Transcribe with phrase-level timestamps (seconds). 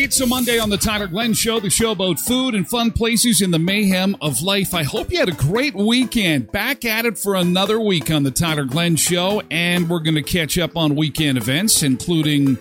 [0.00, 3.40] It's a Monday on the Tyler Glen Show, the show about food and fun places
[3.40, 4.72] in the mayhem of life.
[4.72, 6.50] I hope you had a great weekend.
[6.50, 10.22] Back at it for another week on the Tyler Glen Show, and we're going to
[10.22, 12.58] catch up on weekend events, including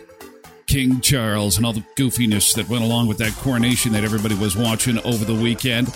[0.67, 4.55] King Charles and all the goofiness that went along with that coronation that everybody was
[4.55, 5.87] watching over the weekend.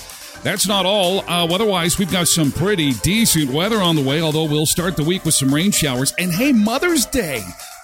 [0.44, 1.20] That's not all.
[1.22, 5.04] Uh, otherwise, we've got some pretty decent weather on the way, although we'll start the
[5.04, 6.14] week with some rain showers.
[6.18, 7.44] And hey, Mother's Day!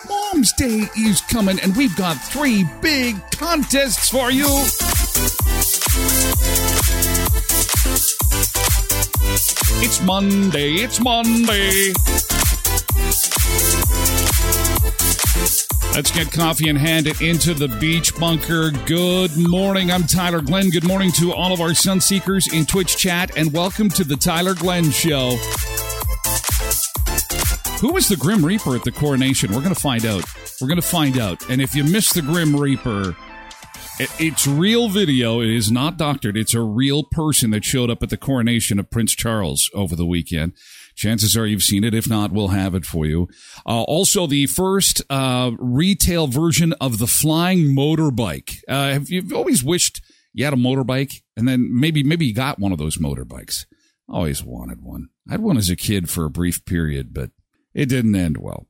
[0.09, 4.45] Mom's Day is coming, and we've got three big contests for you.
[9.79, 11.93] It's Monday, it's Monday.
[15.93, 18.69] Let's get coffee in hand and into the beach bunker.
[18.85, 19.89] Good morning.
[19.91, 20.69] I'm Tyler Glen.
[20.69, 24.15] Good morning to all of our sun seekers in Twitch chat, and welcome to the
[24.15, 25.37] Tyler Glen Show.
[27.79, 29.51] Who was the Grim Reaper at the coronation?
[29.51, 30.23] We're going to find out.
[30.61, 31.49] We're going to find out.
[31.49, 33.15] And if you missed the Grim Reaper,
[33.99, 35.41] it's real video.
[35.41, 36.37] It is not doctored.
[36.37, 40.05] It's a real person that showed up at the coronation of Prince Charles over the
[40.05, 40.53] weekend.
[40.97, 41.93] Chances are you've seen it.
[41.93, 43.29] If not, we'll have it for you.
[43.67, 48.57] Uh, also, the first uh, retail version of the flying motorbike.
[48.67, 50.01] Uh, have you always wished
[50.33, 53.65] you had a motorbike, and then maybe maybe you got one of those motorbikes?
[54.09, 55.09] Always wanted one.
[55.29, 57.29] I had one as a kid for a brief period, but
[57.75, 58.65] it didn't end well.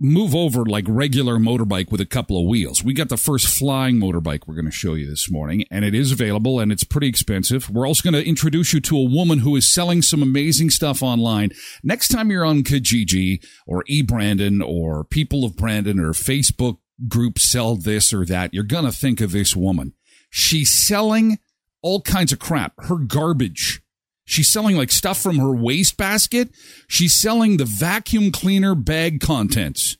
[0.00, 2.84] Move over like regular motorbike with a couple of wheels.
[2.84, 5.94] We got the first flying motorbike we're going to show you this morning, and it
[5.94, 7.70] is available and it's pretty expensive.
[7.70, 11.02] We're also going to introduce you to a woman who is selling some amazing stuff
[11.02, 11.50] online.
[11.82, 17.76] Next time you're on Kijiji or eBrandon or People of Brandon or Facebook group sell
[17.76, 19.94] this or that, you're going to think of this woman.
[20.30, 21.38] She's selling
[21.82, 23.80] all kinds of crap, her garbage
[24.28, 26.50] She's selling like stuff from her wastebasket.
[26.86, 29.96] She's selling the vacuum cleaner bag contents.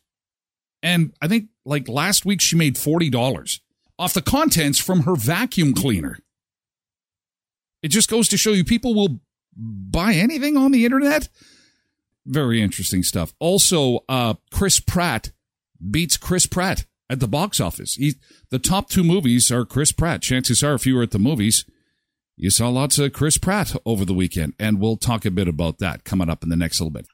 [0.83, 3.61] And I think like last week she made $40
[3.99, 6.19] off the contents from her vacuum cleaner.
[7.83, 9.21] It just goes to show you people will
[9.57, 11.31] buy anything on the internet.
[12.27, 13.33] Very interesting stuff.
[13.39, 15.33] Also, uh, Chris Pratt
[15.91, 17.95] beats Chris Pratt at the box office.
[17.95, 18.17] He,
[18.51, 20.21] the top two movies are Chris Pratt.
[20.21, 21.65] Chances are, if you were at the movies,
[22.39, 25.79] you saw lots of Chris Pratt over the weekend, and we'll talk a bit about
[25.79, 27.09] that coming up in the next little bit.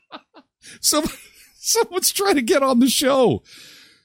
[0.80, 1.02] so,
[1.58, 3.42] someone's trying to get on the show.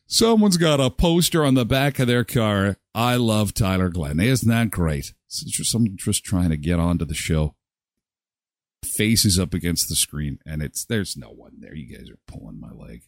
[0.07, 2.78] Someone's got a poster on the back of their car.
[2.96, 4.19] I love Tyler Glen.
[4.19, 5.13] Isn't that great?
[5.28, 7.56] Someone just trying to get onto the show.
[8.84, 11.75] Face is up against the screen, and it's there's no one there.
[11.75, 13.03] You guys are pulling my leg.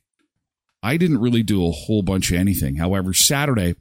[0.84, 2.76] I didn't really do a whole bunch of anything.
[2.76, 3.76] However, Saturday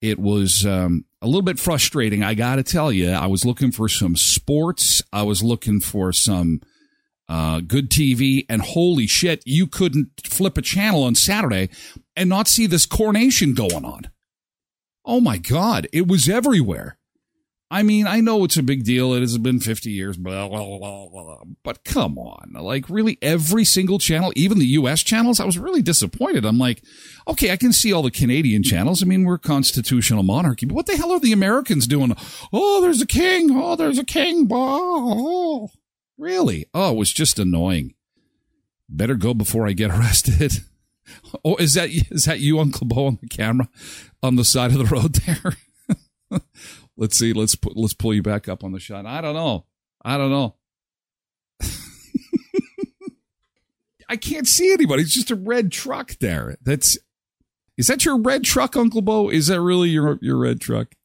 [0.00, 2.22] it was um, a little bit frustrating.
[2.22, 5.02] I got to tell you, I was looking for some sports.
[5.12, 6.60] I was looking for some
[7.28, 11.68] uh, good TV, and holy shit, you couldn't flip a channel on Saturday
[12.16, 14.10] and not see this coronation going on.
[15.04, 16.97] Oh my God, it was everywhere.
[17.70, 19.12] I mean, I know it's a big deal.
[19.12, 22.54] It has been 50 years, blah, blah, blah, but come on.
[22.54, 25.02] Like, really, every single channel, even the U.S.
[25.02, 26.46] channels, I was really disappointed.
[26.46, 26.82] I'm like,
[27.26, 29.02] okay, I can see all the Canadian channels.
[29.02, 32.16] I mean, we're constitutional monarchy, but what the hell are the Americans doing?
[32.54, 33.50] Oh, there's a king.
[33.52, 34.48] Oh, there's a king.
[34.50, 35.68] Oh,
[36.16, 36.66] really?
[36.72, 37.94] Oh, it was just annoying.
[38.88, 40.64] Better go before I get arrested.
[41.44, 43.68] Oh, is that, is that you, Uncle Bo, on the camera
[44.22, 45.52] on the side of the road there?
[46.98, 47.32] Let's see.
[47.32, 49.06] Let's put, let's pull you back up on the shot.
[49.06, 49.64] I don't know.
[50.04, 50.56] I don't know.
[54.08, 55.02] I can't see anybody.
[55.02, 56.56] It's just a red truck there.
[56.60, 56.98] That's
[57.76, 59.30] is that your red truck, Uncle Bo?
[59.30, 60.96] Is that really your your red truck?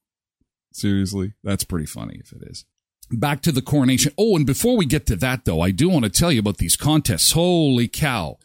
[0.73, 2.65] Seriously, that's pretty funny if it is.
[3.11, 4.11] Back to the coronation.
[4.17, 6.57] Oh, and before we get to that, though, I do want to tell you about
[6.57, 7.33] these contests.
[7.33, 8.39] Holy cow!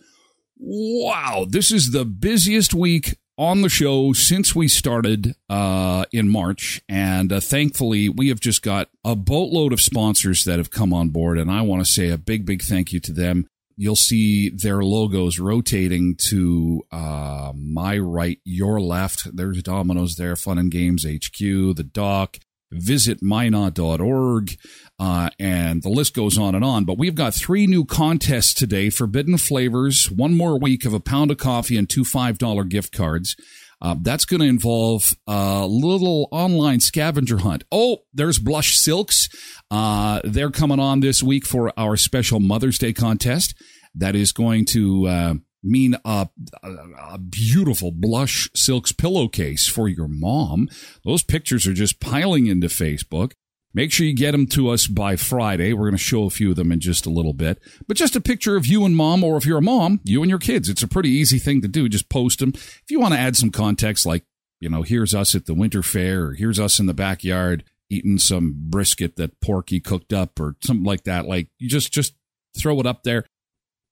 [0.58, 6.82] Wow, this is the busiest week on the show since we started uh, in March.
[6.88, 11.10] And uh, thankfully, we have just got a boatload of sponsors that have come on
[11.10, 11.38] board.
[11.38, 13.46] And I want to say a big, big thank you to them.
[13.76, 19.34] You'll see their logos rotating to uh, my right, your left.
[19.36, 22.38] There's Domino's there, Fun and Games HQ, the dock,
[22.72, 24.56] visit minot.org,
[24.98, 26.84] uh, and the list goes on and on.
[26.84, 31.30] But we've got three new contests today Forbidden Flavours, one more week of a pound
[31.30, 33.36] of coffee and two $5 gift cards.
[33.80, 37.62] Uh, that's going to involve a little online scavenger hunt.
[37.70, 39.28] Oh, there's Blush Silks.
[39.70, 43.54] Uh, they're coming on this week for our special Mother's Day contest.
[43.94, 46.28] That is going to uh, mean a,
[46.62, 50.68] a, beautiful Blush Silks pillowcase for your mom.
[51.04, 53.32] Those pictures are just piling into Facebook.
[53.74, 55.72] Make sure you get them to us by Friday.
[55.72, 57.60] We're going to show a few of them in just a little bit.
[57.86, 60.30] But just a picture of you and mom, or if you're a mom, you and
[60.30, 60.68] your kids.
[60.68, 61.88] It's a pretty easy thing to do.
[61.88, 62.52] Just post them.
[62.54, 64.24] If you want to add some context, like,
[64.60, 68.18] you know, here's us at the winter fair, or here's us in the backyard eating
[68.18, 71.26] some brisket that Porky cooked up, or something like that.
[71.26, 72.14] Like, you just, just
[72.58, 73.24] throw it up there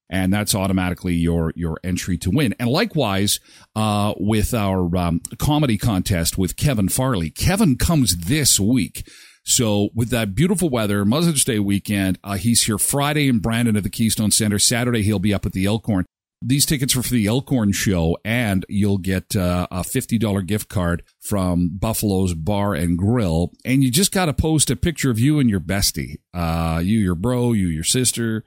[0.08, 2.54] and that's automatically your your entry to win.
[2.58, 3.40] And likewise,
[3.74, 9.08] uh, with our um, comedy contest with Kevin Farley, Kevin comes this week.
[9.48, 13.84] So with that beautiful weather, Mother's Day weekend, uh, he's here Friday in Brandon at
[13.84, 14.58] the Keystone Center.
[14.58, 16.04] Saturday he'll be up at the Elkhorn.
[16.42, 20.68] These tickets are for the Elkhorn show, and you'll get uh, a fifty dollar gift
[20.68, 23.52] card from Buffalo's Bar and Grill.
[23.64, 26.98] And you just got to post a picture of you and your bestie, uh, you,
[26.98, 28.44] your bro, you, your sister,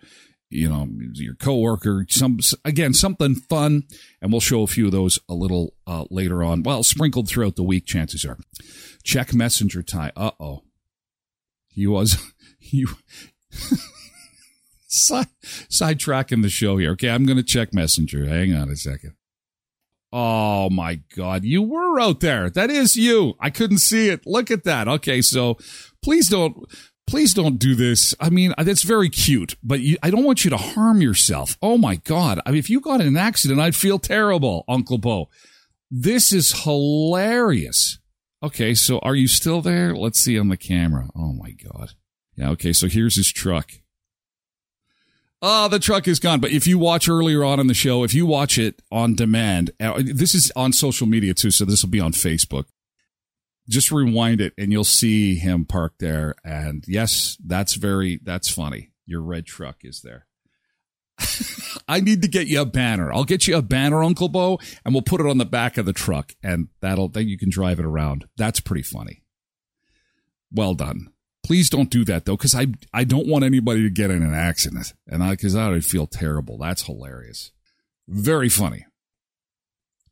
[0.50, 2.06] you know, your coworker.
[2.10, 3.84] Some again something fun,
[4.22, 6.62] and we'll show a few of those a little uh, later on.
[6.62, 8.38] Well, sprinkled throughout the week, chances are.
[9.04, 10.12] Check messenger tie.
[10.16, 10.64] Uh oh.
[11.80, 12.86] He was he
[14.88, 16.92] side sidetracking the show here.
[16.92, 18.26] Okay, I'm going to check Messenger.
[18.26, 19.14] Hang on a second.
[20.12, 22.50] Oh my God, you were out there.
[22.50, 23.36] That is you.
[23.40, 24.26] I couldn't see it.
[24.26, 24.88] Look at that.
[24.88, 25.58] Okay, so
[26.04, 26.66] please don't,
[27.06, 28.16] please don't do this.
[28.20, 31.58] I mean, uh, that's very cute, but you, I don't want you to harm yourself.
[31.62, 32.42] Oh my God.
[32.46, 35.30] I mean, if you got in an accident, I'd feel terrible, Uncle Bo.
[35.92, 38.00] This is hilarious.
[38.42, 39.96] Okay, so are you still there?
[39.96, 41.10] Let's see on the camera.
[41.16, 41.92] Oh my god.
[42.36, 43.72] Yeah, okay, so here's his truck.
[45.42, 46.40] Oh, the truck is gone.
[46.40, 49.72] But if you watch earlier on in the show, if you watch it on demand,
[49.80, 52.66] uh, this is on social media too, so this will be on Facebook.
[53.68, 56.36] Just rewind it and you'll see him parked there.
[56.44, 58.92] And yes, that's very, that's funny.
[59.06, 60.28] Your red truck is there.
[61.88, 63.12] I need to get you a banner.
[63.12, 65.86] I'll get you a banner, Uncle Bo, and we'll put it on the back of
[65.86, 68.28] the truck, and that'll then you can drive it around.
[68.38, 69.24] That's pretty funny.
[70.52, 71.12] Well done.
[71.44, 74.34] Please don't do that though, because I I don't want anybody to get in an
[74.34, 76.58] accident, and I because I would feel terrible.
[76.58, 77.52] That's hilarious.
[78.08, 78.86] Very funny.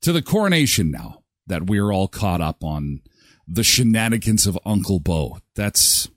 [0.02, 3.02] To the coronation now that we're all caught up on
[3.48, 5.40] the shenanigans of Uncle Bo.
[5.56, 6.10] That's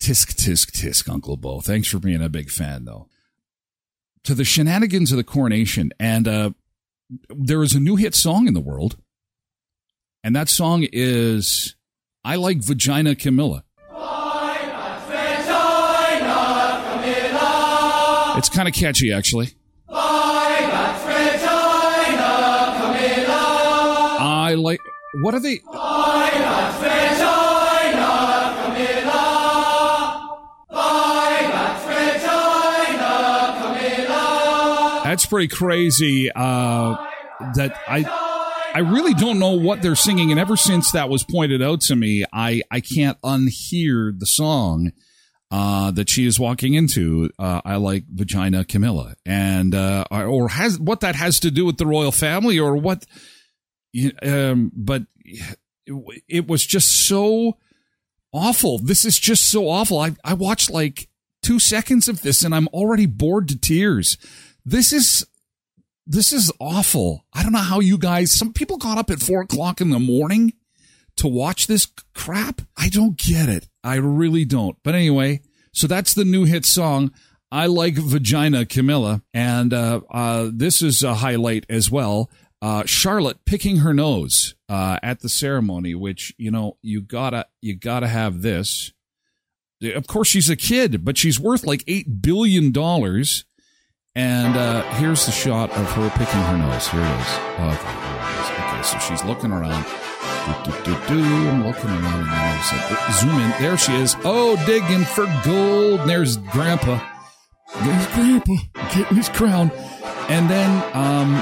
[0.00, 1.60] tisk tisk tisk, Uncle Bo.
[1.60, 3.08] Thanks for being a big fan though
[4.24, 5.92] to the shenanigans of the coronation.
[5.98, 6.50] And uh,
[7.28, 8.96] there is a new hit song in the world.
[10.22, 11.74] And that song is
[12.24, 13.64] I Like Vagina Camilla.
[18.36, 19.54] It's kind of catchy, actually.
[24.22, 24.80] I like.
[25.22, 25.60] What are they?
[35.10, 36.30] That's pretty crazy.
[36.30, 36.94] Uh,
[37.56, 38.04] that I
[38.72, 41.96] I really don't know what they're singing, and ever since that was pointed out to
[41.96, 44.92] me, I I can't unhear the song
[45.50, 47.28] uh, that she is walking into.
[47.40, 51.78] Uh, I like vagina Camilla, and uh, or has what that has to do with
[51.78, 53.04] the royal family, or what?
[54.22, 57.58] Um, but it, it was just so
[58.32, 58.78] awful.
[58.78, 59.98] This is just so awful.
[59.98, 61.08] I I watched like
[61.42, 64.16] two seconds of this, and I'm already bored to tears.
[64.64, 65.26] This is
[66.06, 67.24] this is awful.
[67.32, 68.32] I don't know how you guys.
[68.32, 70.54] Some people got up at four o'clock in the morning
[71.16, 72.62] to watch this crap.
[72.76, 73.68] I don't get it.
[73.84, 74.76] I really don't.
[74.82, 77.12] But anyway, so that's the new hit song.
[77.52, 82.30] I like Vagina Camilla, and uh, uh, this is a highlight as well.
[82.62, 87.74] Uh, Charlotte picking her nose uh, at the ceremony, which you know you gotta you
[87.74, 88.92] gotta have this.
[89.82, 93.44] Of course, she's a kid, but she's worth like eight billion dollars.
[94.16, 96.88] And uh, here's the shot of her picking her nose.
[96.88, 97.28] Here it is.
[97.60, 98.50] Okay, here it is.
[98.50, 99.84] Okay, so she's looking around.
[100.64, 101.48] Do, do, do, do.
[101.48, 103.50] I'm looking around and oh, zoom in.
[103.62, 104.16] There she is.
[104.24, 106.00] Oh, digging for gold.
[106.00, 107.00] And there's Grandpa.
[107.84, 108.54] There's Grandpa
[108.92, 109.70] getting his crown.
[110.28, 111.40] And then um,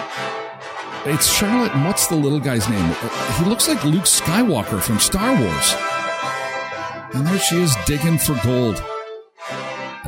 [1.07, 1.75] it's Charlotte.
[1.75, 2.85] And what's the little guy's name?
[2.85, 5.75] Uh, he looks like Luke Skywalker from Star Wars.
[7.15, 8.85] And there she is digging for gold.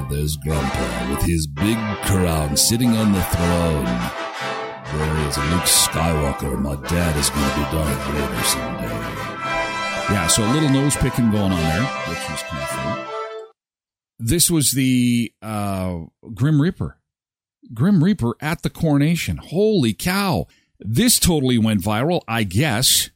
[0.00, 3.84] And there's Grandpa with his big crown sitting on the throne.
[3.84, 6.58] There is Luke Skywalker.
[6.58, 10.14] My dad is going to be Darth Vader someday.
[10.14, 13.06] Yeah, so a little nose picking going on there, which was kind of fun.
[14.18, 15.98] This was the uh,
[16.32, 16.96] Grim Reaper.
[17.74, 19.36] Grim Reaper at the coronation.
[19.36, 20.46] Holy cow.
[20.78, 23.10] This totally went viral, I guess,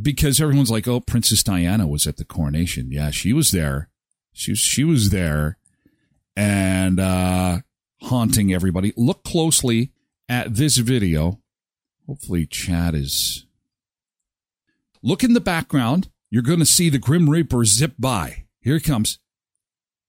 [0.00, 2.92] because everyone's like, "Oh, Princess Diana was at the coronation.
[2.92, 3.88] Yeah, she was there.
[4.32, 5.58] She was, she was there,
[6.36, 7.60] and uh,
[8.02, 9.92] haunting everybody." Look closely
[10.28, 11.40] at this video.
[12.06, 13.46] Hopefully, Chad is.
[15.02, 16.08] Look in the background.
[16.30, 18.44] You're going to see the Grim Reaper zip by.
[18.60, 19.18] Here he comes.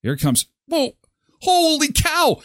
[0.02, 0.48] Here comes.
[0.68, 0.94] Whoa!
[1.42, 2.42] Holy cow!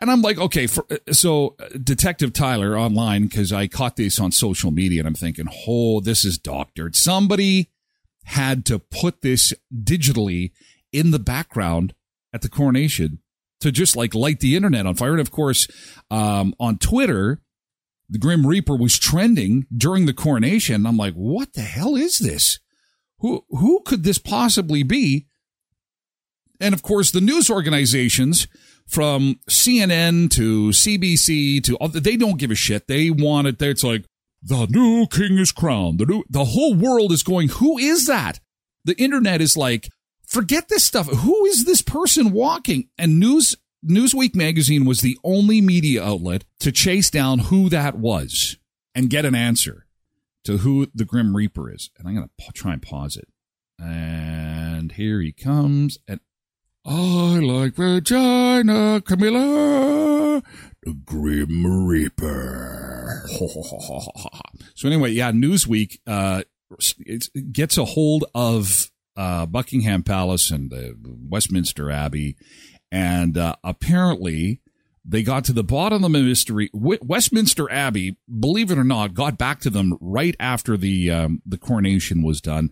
[0.00, 4.32] And I'm like, okay, for, so uh, Detective Tyler online, because I caught this on
[4.32, 6.94] social media and I'm thinking, oh, this is doctored.
[6.94, 7.70] Somebody
[8.24, 10.52] had to put this digitally
[10.92, 11.94] in the background
[12.34, 13.20] at the coronation
[13.60, 15.12] to just like light the internet on fire.
[15.12, 15.68] And of course,
[16.10, 17.40] um, on Twitter,
[18.10, 20.84] the Grim Reaper was trending during the coronation.
[20.84, 22.58] I'm like, what the hell is this?
[23.20, 25.28] Who, who could this possibly be?
[26.60, 28.48] And of course, the news organizations
[28.86, 32.86] from CNN to CBC to they don't give a shit.
[32.86, 33.62] They want it.
[33.62, 34.04] It's like
[34.42, 35.98] the new king is crowned.
[35.98, 37.48] The new, the whole world is going.
[37.48, 38.40] Who is that?
[38.84, 39.88] The internet is like,
[40.26, 41.08] forget this stuff.
[41.08, 42.88] Who is this person walking?
[42.98, 48.56] And news Newsweek magazine was the only media outlet to chase down who that was
[48.94, 49.86] and get an answer
[50.44, 51.90] to who the Grim Reaper is.
[51.98, 53.28] And I'm going to try and pause it.
[53.78, 55.98] And here he comes.
[56.08, 56.20] And
[56.86, 60.42] I like vagina, Camilla,
[60.82, 63.26] the Grim Reaper.
[64.74, 66.42] so anyway, yeah, Newsweek uh,
[66.98, 70.96] it gets a hold of uh, Buckingham Palace and the
[71.28, 72.36] Westminster Abbey,
[72.90, 74.60] and uh, apparently
[75.04, 76.70] they got to the bottom of the mystery.
[76.72, 81.58] Westminster Abbey, believe it or not, got back to them right after the um, the
[81.58, 82.70] coronation was done,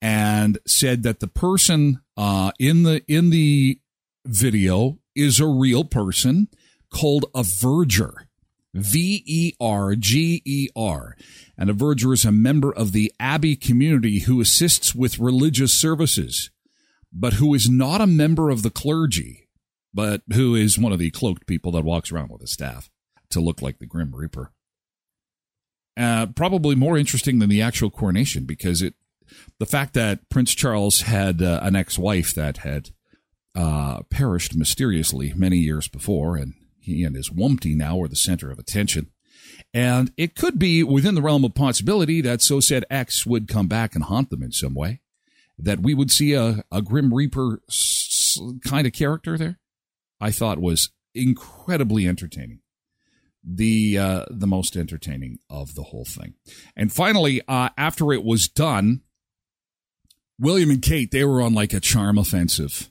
[0.00, 3.78] and said that the person uh, in the in the
[4.24, 6.48] video is a real person
[6.90, 8.28] called a verger.
[8.74, 11.16] V E R G E R.
[11.56, 16.50] And a verger is a member of the Abbey community who assists with religious services,
[17.12, 19.48] but who is not a member of the clergy,
[19.94, 22.90] but who is one of the cloaked people that walks around with a staff
[23.30, 24.52] to look like the Grim Reaper.
[25.96, 28.94] Uh, probably more interesting than the actual coronation because it
[29.58, 32.90] the fact that Prince Charles had uh, an ex-wife that had
[33.54, 36.54] uh, perished mysteriously many years before, and
[36.84, 39.10] he and his wumpty now are the center of attention.
[39.72, 43.66] And it could be within the realm of possibility that so said X would come
[43.66, 45.00] back and haunt them in some way.
[45.58, 49.60] That we would see a, a Grim Reaper s- kind of character there,
[50.20, 52.60] I thought was incredibly entertaining
[53.46, 56.34] the uh, the most entertaining of the whole thing.
[56.74, 59.02] And finally, uh, after it was done,
[60.38, 62.90] William and Kate, they were on like a charm offensive.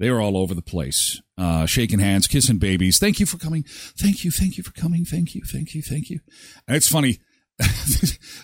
[0.00, 2.98] They were all over the place, uh, shaking hands, kissing babies.
[2.98, 3.64] Thank you for coming.
[3.68, 4.30] Thank you.
[4.30, 5.04] Thank you for coming.
[5.04, 5.42] Thank you.
[5.44, 5.82] Thank you.
[5.82, 6.20] Thank you.
[6.66, 7.18] And it's funny.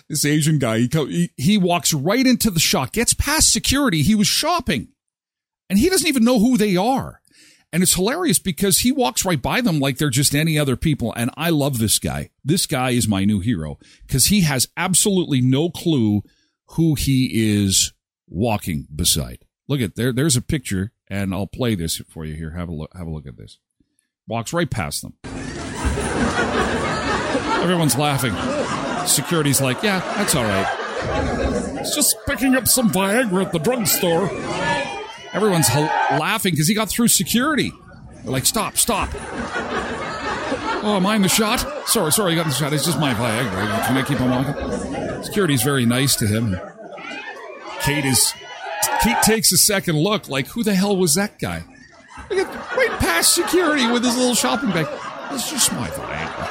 [0.07, 4.03] this Asian guy, he, he, he walks right into the shop, gets past security.
[4.03, 4.89] He was shopping
[5.67, 7.21] and he doesn't even know who they are.
[7.73, 11.11] And it's hilarious because he walks right by them like they're just any other people.
[11.17, 12.29] And I love this guy.
[12.45, 16.21] This guy is my new hero because he has absolutely no clue
[16.71, 17.93] who he is
[18.27, 19.39] walking beside.
[19.67, 20.13] Look at there.
[20.13, 22.51] There's a picture, and I'll play this for you here.
[22.51, 22.91] Have a look.
[22.95, 23.59] Have a look at this.
[24.27, 25.13] Walks right past them.
[27.61, 28.33] Everyone's laughing.
[29.07, 30.67] Security's like, yeah, that's all right.
[31.79, 34.29] It's just picking up some Viagra at the drugstore.
[35.33, 37.71] Everyone's laughing because he got through security.
[38.23, 39.09] They're like, stop, stop.
[40.83, 41.87] Oh, am I in the shot?
[41.87, 42.73] Sorry, sorry, you got in the shot.
[42.73, 43.87] It's just my Viagra.
[43.87, 45.23] Can I keep on walking?
[45.23, 46.57] Security's very nice to him.
[47.81, 48.33] Kate is.
[49.03, 51.63] Kate takes a second look, like, who the hell was that guy?
[52.29, 54.87] Right past security with his little shopping bag.
[55.31, 56.47] It's just my Viagra.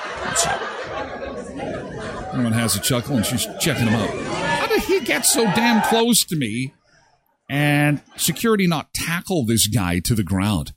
[2.28, 4.10] Everyone has a chuckle, and she's checking him out.
[4.10, 6.74] How did he get so damn close to me?
[7.48, 10.72] And security not tackle this guy to the ground.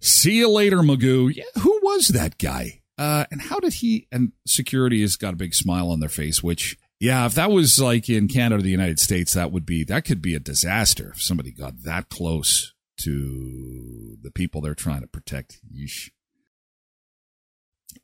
[0.00, 1.34] See you later, Magoo.
[1.34, 2.82] Yeah, who was that guy?
[2.96, 4.06] Uh, and how did he?
[4.10, 7.78] And security has got a big smile on their face, which yeah, if that was
[7.78, 11.12] like in Canada or the United States, that would be that could be a disaster
[11.14, 15.58] if somebody got that close to the people they're trying to protect.
[15.70, 16.10] Yeesh.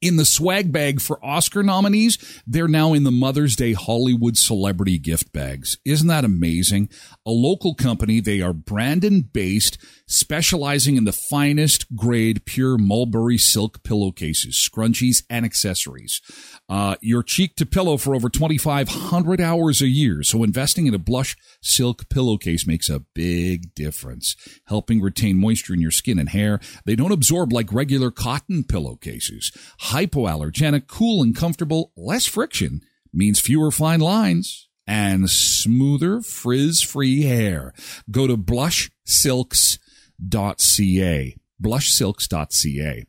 [0.01, 4.99] In the swag bag for Oscar nominees, they're now in the Mother's Day Hollywood celebrity
[4.99, 5.79] gift bags.
[5.85, 6.89] Isn't that amazing?
[7.27, 9.79] A local company, they are Brandon based
[10.13, 16.21] specializing in the finest grade pure mulberry silk pillowcases, scrunchies, and accessories.
[16.69, 20.23] Uh, your cheek to pillow for over 2,500 hours a year.
[20.23, 25.81] So investing in a blush silk pillowcase makes a big difference, helping retain moisture in
[25.81, 26.61] your skin and hair.
[26.85, 29.51] They don't absorb like regular cotton pillowcases.
[29.85, 32.83] Hypoallergenic, cool and comfortable, less friction
[33.15, 37.73] means fewer fine lines and smoother frizz-free hair.
[38.11, 39.82] Go to blushsilks.com
[40.29, 43.05] blushsilks.ca blushsilks.ca.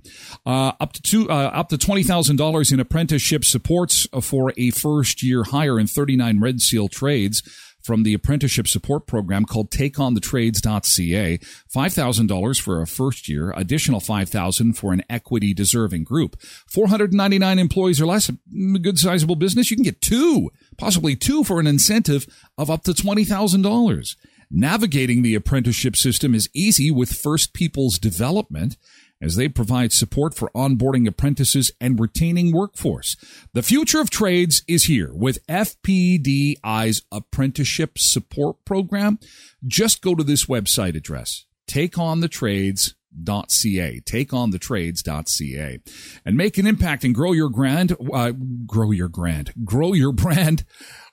[0.46, 4.70] Uh, up to two, uh, up to twenty thousand dollars in apprenticeship supports for a
[4.70, 7.41] first year hire in thirty nine Red Seal trades
[7.84, 11.38] from the apprenticeship support program called takeonthetrades.ca.
[11.38, 16.39] $5,000 for a first year, additional 5000 for an equity deserving group.
[16.70, 18.38] 499 employees or less, a
[18.79, 19.70] good sizable business.
[19.70, 22.25] You can get two, possibly two for an incentive
[22.58, 24.15] of up to $20,000.
[24.55, 28.77] Navigating the apprenticeship system is easy with First People's Development
[29.19, 33.15] as they provide support for onboarding apprentices and retaining workforce.
[33.53, 39.17] The future of trades is here with FPDI's apprenticeship support program.
[39.65, 45.79] Just go to this website address, takeonthetrades.ca, takeonthetrades.ca,
[46.25, 48.33] and make an impact and grow your brand, uh,
[48.67, 50.63] grow your brand, grow your brand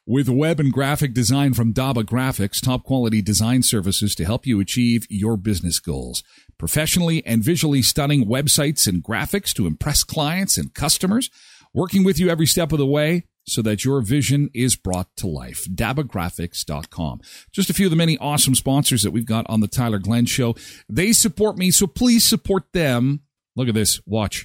[0.06, 4.60] with web and graphic design from Daba Graphics, top quality design services to help you
[4.60, 6.22] achieve your business goals.
[6.58, 11.30] Professionally and visually stunning websites and graphics to impress clients and customers,
[11.72, 15.26] working with you every step of the way so that your vision is brought to
[15.26, 15.64] life.
[15.72, 17.20] DabaGraphics.com.
[17.52, 20.26] Just a few of the many awesome sponsors that we've got on the Tyler Glen
[20.26, 20.54] Show.
[20.88, 23.20] They support me, so please support them.
[23.56, 24.00] Look at this.
[24.06, 24.44] Watch.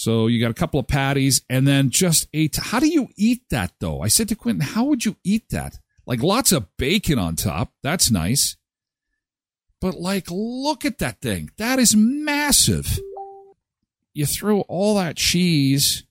[0.00, 2.56] So you got a couple of patties and then just ate.
[2.56, 4.00] How do you eat that though?
[4.00, 5.78] I said to Quentin, how would you eat that?
[6.06, 7.74] Like lots of bacon on top.
[7.82, 8.56] That's nice.
[9.78, 11.50] But like, look at that thing.
[11.58, 12.98] That is massive.
[14.14, 16.04] You throw all that cheese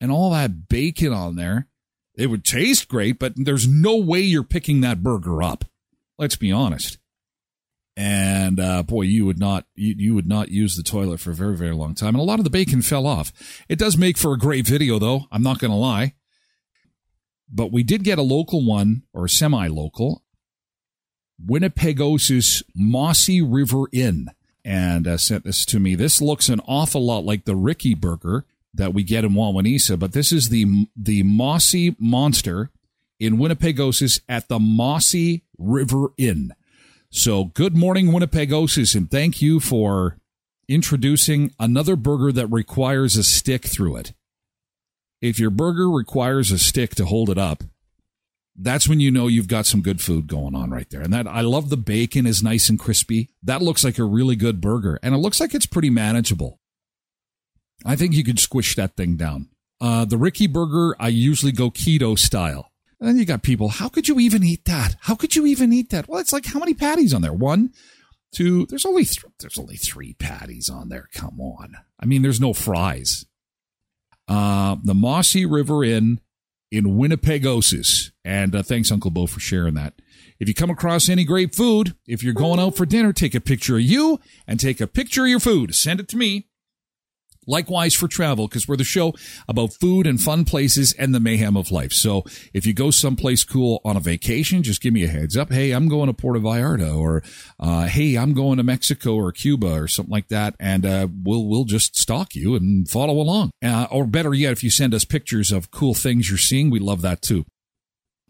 [0.00, 1.68] and all that bacon on there.
[2.14, 5.66] It would taste great, but there's no way you're picking that burger up.
[6.16, 6.96] Let's be honest
[7.96, 11.34] and uh, boy, you would not you, you, would not use the toilet for a
[11.34, 13.32] very very long time, and a lot of the bacon fell off.
[13.68, 15.26] It does make for a great video, though.
[15.30, 16.14] I'm not going to lie.
[17.54, 20.22] But we did get a local one or semi-local,
[21.44, 24.28] Winnipegosis Mossy River Inn,
[24.64, 25.94] and uh, sent this to me.
[25.94, 30.12] This looks an awful lot like the Ricky Burger that we get in Wawanesa, but
[30.12, 32.70] this is the the Mossy Monster
[33.20, 36.54] in Winnipegosis at the Mossy River Inn.
[37.14, 40.16] So, good morning, Winnipegosis, and thank you for
[40.66, 44.14] introducing another burger that requires a stick through it.
[45.20, 47.64] If your burger requires a stick to hold it up,
[48.56, 51.02] that's when you know you've got some good food going on right there.
[51.02, 53.28] And that I love the bacon is nice and crispy.
[53.42, 56.60] That looks like a really good burger, and it looks like it's pretty manageable.
[57.84, 59.50] I think you could squish that thing down.
[59.82, 62.71] Uh, the Ricky Burger, I usually go keto style.
[63.02, 64.94] And then you got people, how could you even eat that?
[65.00, 66.08] How could you even eat that?
[66.08, 67.32] Well, it's like how many patties on there?
[67.32, 67.72] One,
[68.32, 71.08] two, there's only th- there's only three patties on there.
[71.12, 71.74] Come on.
[71.98, 73.26] I mean, there's no fries.
[74.28, 76.20] Uh, the Mossy River Inn
[76.70, 78.12] in Winnipegosis.
[78.24, 79.94] And uh, thanks, Uncle Bo, for sharing that.
[80.38, 83.40] If you come across any great food, if you're going out for dinner, take a
[83.40, 85.74] picture of you and take a picture of your food.
[85.74, 86.46] Send it to me
[87.46, 89.12] Likewise for travel, because we're the show
[89.48, 91.92] about food and fun places and the mayhem of life.
[91.92, 92.22] So
[92.54, 95.50] if you go someplace cool on a vacation, just give me a heads up.
[95.50, 97.22] Hey, I'm going to Puerto Vallarta or,
[97.58, 100.54] uh, hey, I'm going to Mexico or Cuba or something like that.
[100.60, 103.50] And, uh, we'll, we'll just stalk you and follow along.
[103.64, 106.78] Uh, or better yet, if you send us pictures of cool things you're seeing, we
[106.78, 107.44] love that too.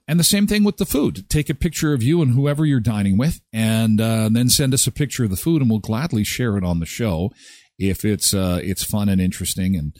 [0.09, 1.29] And the same thing with the food.
[1.29, 4.87] Take a picture of you and whoever you're dining with, and uh, then send us
[4.87, 7.31] a picture of the food, and we'll gladly share it on the show
[7.83, 9.97] if it's uh, it's fun and interesting and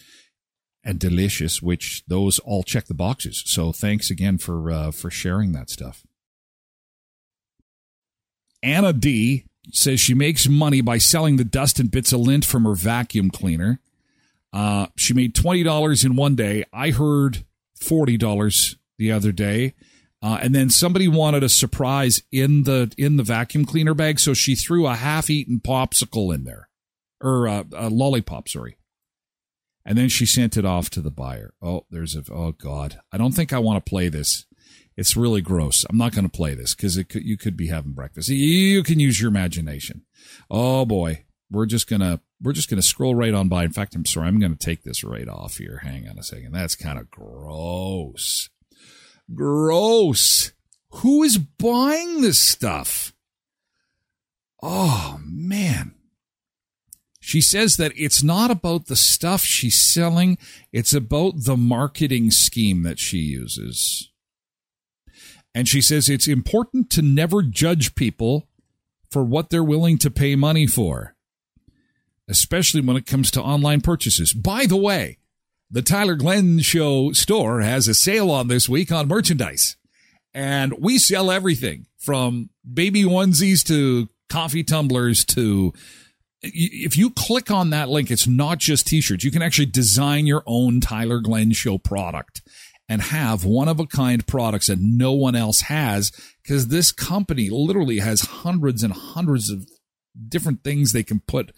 [0.85, 3.43] and delicious, which those all check the boxes.
[3.47, 6.05] So thanks again for uh, for sharing that stuff.
[8.63, 12.65] Anna D says she makes money by selling the dust and bits of lint from
[12.65, 13.81] her vacuum cleaner.
[14.53, 16.65] Uh, she made twenty dollars in one day.
[16.73, 17.45] I heard
[17.81, 19.75] forty dollars the other day,
[20.21, 24.35] uh, and then somebody wanted a surprise in the in the vacuum cleaner bag, so
[24.35, 26.69] she threw a half-eaten popsicle in there
[27.23, 28.77] or uh, a lollipop, sorry.
[29.85, 31.55] And then she sent it off to the buyer.
[31.63, 33.01] Oh, there's a, oh God.
[33.13, 34.47] I don't think I want to play this.
[34.97, 35.85] It's really gross.
[35.89, 38.29] I'm not going to play this because you could be having breakfast.
[38.29, 40.03] You can use your imagination.
[40.51, 41.25] Oh boy.
[41.51, 43.65] We're just going to, we're just going to scroll right on by.
[43.65, 44.29] In fact, I'm sorry.
[44.29, 45.81] I'm going to take this right off here.
[45.83, 46.53] Hang on a second.
[46.53, 48.49] That's kind of gross.
[49.35, 50.53] Gross.
[50.93, 53.13] Who is buying this stuff?
[54.63, 55.95] Oh, man.
[57.25, 60.39] She says that it's not about the stuff she's selling,
[60.73, 64.11] it's about the marketing scheme that she uses.
[65.55, 68.49] And she says it's important to never judge people
[69.09, 71.15] for what they're willing to pay money for,
[72.27, 74.33] especially when it comes to online purchases.
[74.33, 75.19] By the way,
[75.71, 79.77] the Tyler Glen Show store has a sale on this week on merchandise.
[80.35, 85.73] And we sell everything from baby onesies to coffee tumblers to
[86.43, 89.25] if you click on that link, it's not just t-shirts.
[89.25, 92.43] You can actually design your own Tyler Glen Show product
[92.89, 96.11] and have one of a kind products that no one else has
[96.43, 99.67] because this company literally has hundreds and hundreds of
[100.29, 101.53] different things they can put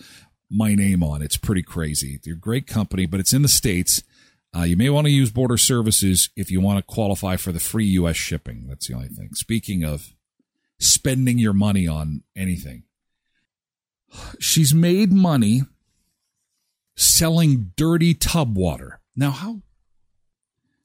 [0.51, 1.23] my name on.
[1.23, 2.21] It's pretty crazy.
[2.23, 4.03] They're a great company, but it's in the States.
[4.57, 7.59] Uh, you may want to use border services if you want to qualify for the
[7.59, 8.17] free U.S.
[8.17, 8.67] shipping.
[8.69, 9.31] That's the only thing.
[9.33, 10.15] Speaking of
[10.79, 12.85] spending your money on anything,
[14.39, 15.63] she's made money
[16.97, 19.01] selling dirty tub water.
[19.17, 19.61] Now, how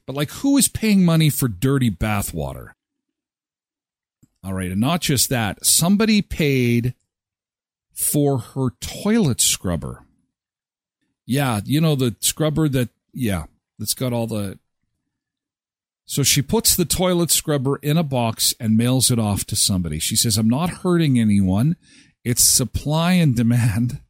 [0.09, 2.73] but like, who is paying money for dirty bath water?
[4.43, 4.71] All right.
[4.71, 6.95] And not just that, somebody paid
[7.93, 10.03] for her toilet scrubber.
[11.27, 11.61] Yeah.
[11.63, 13.43] You know, the scrubber that, yeah,
[13.77, 14.57] that's got all the.
[16.05, 19.99] So she puts the toilet scrubber in a box and mails it off to somebody.
[19.99, 21.75] She says, I'm not hurting anyone.
[22.23, 24.01] It's supply and demand.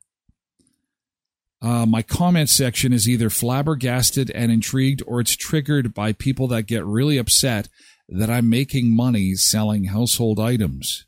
[1.61, 6.63] Uh, my comment section is either flabbergasted and intrigued or it's triggered by people that
[6.63, 7.67] get really upset
[8.07, 11.05] that I'm making money selling household items.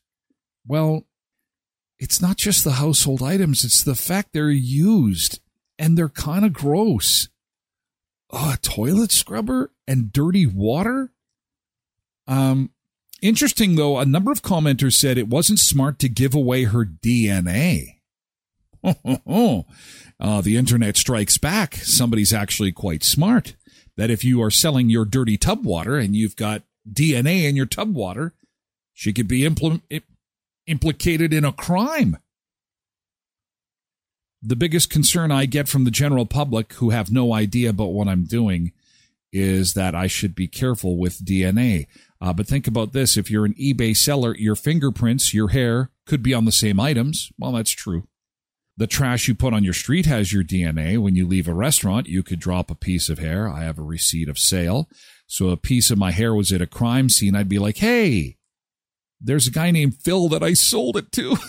[0.68, 1.08] Well,
[2.00, 5.40] it's not just the household items, it's the fact they're used
[5.80, 7.30] and they're kind of gross.
[8.30, 11.12] Oh, a toilet scrubber and dirty water?
[12.28, 12.72] Um,
[13.22, 17.98] interesting though, a number of commenters said it wasn't smart to give away her DNA.
[18.84, 21.76] uh, the internet strikes back.
[21.76, 23.56] Somebody's actually quite smart.
[23.98, 27.66] That if you are selling your dirty tub water and you've got DNA in your
[27.66, 28.34] tub water,
[28.94, 29.82] she could be impl-
[30.66, 32.18] implicated in a crime.
[34.42, 38.08] The biggest concern I get from the general public who have no idea about what
[38.08, 38.72] I'm doing
[39.32, 41.88] is that I should be careful with DNA.
[42.20, 46.22] Uh, but think about this if you're an eBay seller, your fingerprints, your hair could
[46.22, 47.32] be on the same items.
[47.40, 48.08] Well, that's true.
[48.78, 50.98] The trash you put on your street has your DNA.
[50.98, 53.50] When you leave a restaurant, you could drop a piece of hair.
[53.50, 54.90] I have a receipt of sale.
[55.28, 57.36] So a piece of my hair was at a crime scene.
[57.36, 58.38] I'd be like, hey,
[59.20, 61.38] there's a guy named Phil that I sold it to.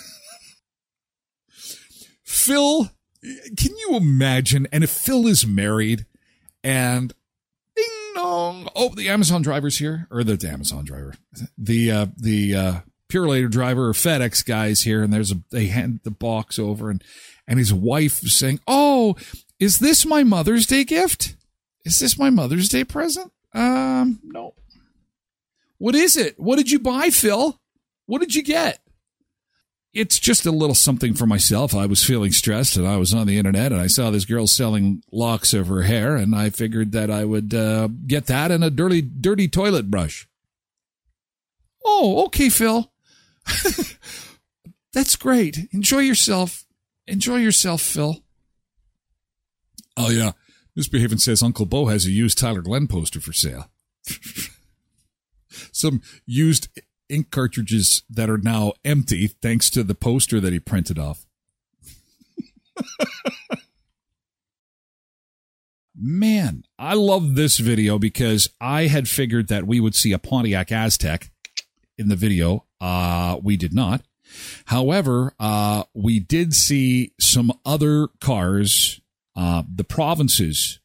[2.24, 2.90] Phil,
[3.22, 4.66] can you imagine?
[4.72, 6.06] And if Phil is married
[6.62, 7.14] and
[8.42, 11.14] dong, oh, the Amazon driver's here, or the Amazon driver,
[11.56, 12.80] the, uh, the, uh,
[13.12, 17.04] Purolator driver or FedEx guys here, and there's a they hand the box over, and
[17.46, 19.16] and his wife saying, "Oh,
[19.58, 21.36] is this my Mother's Day gift?
[21.84, 23.30] Is this my Mother's Day present?
[23.52, 24.54] Um, no.
[25.76, 26.40] What is it?
[26.40, 27.60] What did you buy, Phil?
[28.06, 28.80] What did you get?"
[29.94, 31.74] It's just a little something for myself.
[31.74, 34.46] I was feeling stressed and I was on the internet and I saw this girl
[34.46, 38.64] selling locks of her hair and I figured that I would uh, get that and
[38.64, 40.26] a dirty, dirty toilet brush.
[41.84, 42.90] Oh, okay, Phil.
[44.94, 45.68] That's great.
[45.72, 46.64] Enjoy yourself.
[47.06, 48.22] Enjoy yourself, Phil.
[49.96, 50.32] Oh, yeah.
[50.74, 53.70] Misbehaving says Uncle Bo has a used Tyler Glen poster for sale.
[55.72, 56.68] Some used
[57.12, 61.26] ink cartridges that are now empty thanks to the poster that he printed off.
[65.94, 70.68] Man, I love this video because I had figured that we would see a Pontiac
[70.68, 71.28] Aztek
[71.98, 72.64] in the video.
[72.80, 74.02] Uh, we did not.
[74.66, 79.00] However, uh, we did see some other cars.
[79.36, 80.80] Uh, the provinces,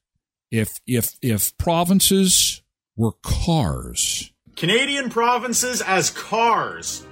[0.52, 2.62] if if if provinces
[2.96, 7.06] were cars, Canadian provinces as cars.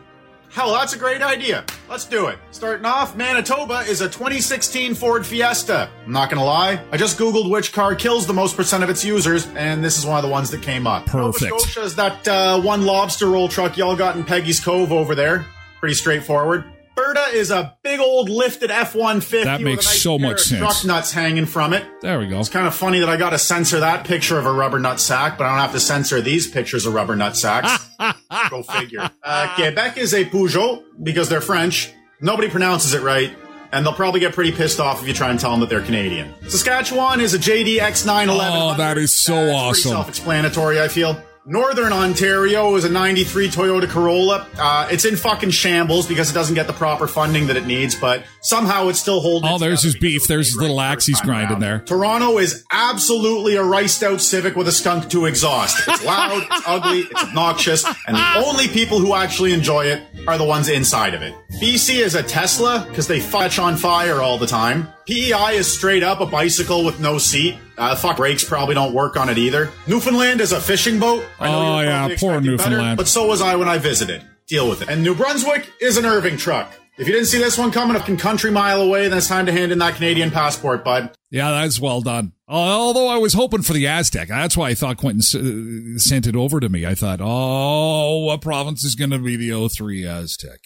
[0.49, 1.63] Hell, that's a great idea.
[1.87, 2.39] Let's do it.
[2.49, 5.87] Starting off, Manitoba is a 2016 Ford Fiesta.
[6.05, 9.05] I'm not gonna lie, I just googled which car kills the most percent of its
[9.05, 11.05] users, and this is one of the ones that came up.
[11.05, 11.51] Perfect.
[11.51, 15.13] Nova Scotia is that uh, one lobster roll truck y'all got in Peggy's Cove over
[15.13, 15.45] there.
[15.79, 16.63] Pretty straightforward.
[16.97, 19.45] Alberta is a big old lifted F one fifty.
[19.45, 20.59] That makes nice so much sense.
[20.59, 21.83] Truck nuts hanging from it.
[22.01, 22.39] there we go.
[22.39, 24.99] It's kind of funny that I got to censor that picture of a rubber nut
[24.99, 27.85] sack, but I don't have to censor these pictures of rubber nut sacks.
[28.49, 29.09] Go figure.
[29.23, 31.91] Uh, Quebec is a Peugeot because they're French.
[32.21, 33.35] Nobody pronounces it right,
[33.71, 35.81] and they'll probably get pretty pissed off if you try and tell them that they're
[35.81, 36.33] Canadian.
[36.47, 38.27] Saskatchewan is a JD X911.
[38.29, 39.91] Oh, that is so That's awesome.
[39.91, 41.21] Self-explanatory, I feel.
[41.47, 44.47] Northern Ontario is a 93 Toyota Corolla.
[44.57, 47.93] Uh, it's in fucking shambles because it doesn't get the proper funding that it needs,
[47.93, 49.47] but somehow it's still holding.
[49.47, 50.25] Oh, there's his beef.
[50.25, 51.81] There's his little axe he's grinding there.
[51.81, 55.87] Toronto is absolutely a riced out Civic with a Skunk2 exhaust.
[55.87, 60.39] It's loud, it's ugly, it's obnoxious, and the only people who actually enjoy it are
[60.39, 61.35] the ones inside of it.
[61.61, 64.87] BC is a Tesla because they fetch on fire all the time.
[65.05, 67.55] PEI is straight up a bicycle with no seat.
[67.77, 69.71] Uh, fuck brakes probably don't work on it either.
[69.87, 71.25] Newfoundland is a fishing boat.
[71.39, 72.81] I know oh yeah, poor Newfoundland.
[72.81, 74.23] Better, but so was I when I visited.
[74.47, 74.89] Deal with it.
[74.89, 76.71] And New Brunswick is an Irving truck.
[76.97, 79.47] If you didn't see this one coming up a country mile away, then it's time
[79.47, 81.11] to hand in that Canadian passport, bud.
[81.29, 82.31] Yeah, that's well done.
[82.47, 84.29] Although I was hoping for the Aztek.
[84.29, 86.85] That's why I thought Quentin uh, sent it over to me.
[86.85, 90.59] I thought, oh, what province is going to be the 03 Aztek?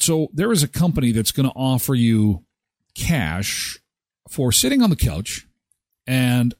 [0.00, 2.44] So there is a company that's going to offer you
[2.96, 3.78] cash
[4.28, 5.46] for sitting on the couch
[6.06, 6.54] and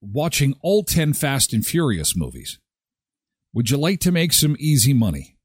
[0.00, 2.58] watching all 10 Fast and Furious movies.
[3.52, 5.36] Would you like to make some easy money?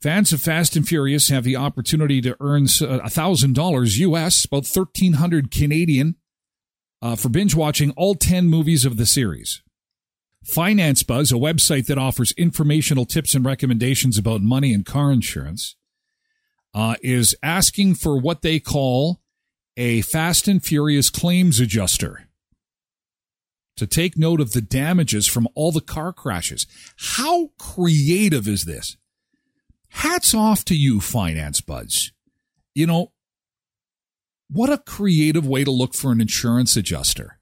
[0.00, 6.16] Fans of Fast and Furious have the opportunity to earn $1,000 US, about 1300 Canadian,
[7.00, 9.62] uh, for binge watching all 10 movies of the series.
[10.42, 15.76] Finance Buzz, a website that offers informational tips and recommendations about money and car insurance,
[16.74, 19.21] uh, is asking for what they call
[19.76, 22.28] a Fast and Furious claims adjuster
[23.76, 26.66] to take note of the damages from all the car crashes.
[26.96, 28.96] How creative is this?
[29.88, 32.12] Hats off to you, Finance Buzz.
[32.74, 33.12] You know,
[34.48, 37.38] what a creative way to look for an insurance adjuster.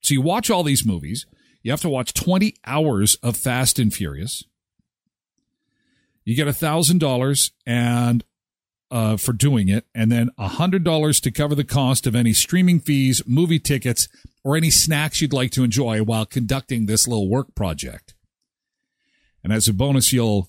[0.00, 1.26] So you watch all these movies.
[1.62, 4.44] You have to watch 20 hours of Fast and Furious.
[6.24, 8.22] You get a thousand dollars and
[8.90, 13.22] uh, for doing it, and then $100 to cover the cost of any streaming fees,
[13.26, 14.08] movie tickets,
[14.44, 18.14] or any snacks you'd like to enjoy while conducting this little work project.
[19.44, 20.48] And as a bonus, you'll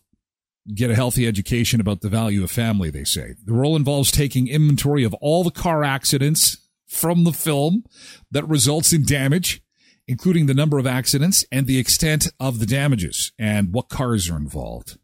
[0.73, 3.36] get a healthy education about the value of family, they say.
[3.43, 7.84] The role involves taking inventory of all the car accidents from the film
[8.32, 9.62] that results in damage,
[10.08, 14.38] including the number of accidents and the extent of the damages and what cars are
[14.38, 14.97] involved.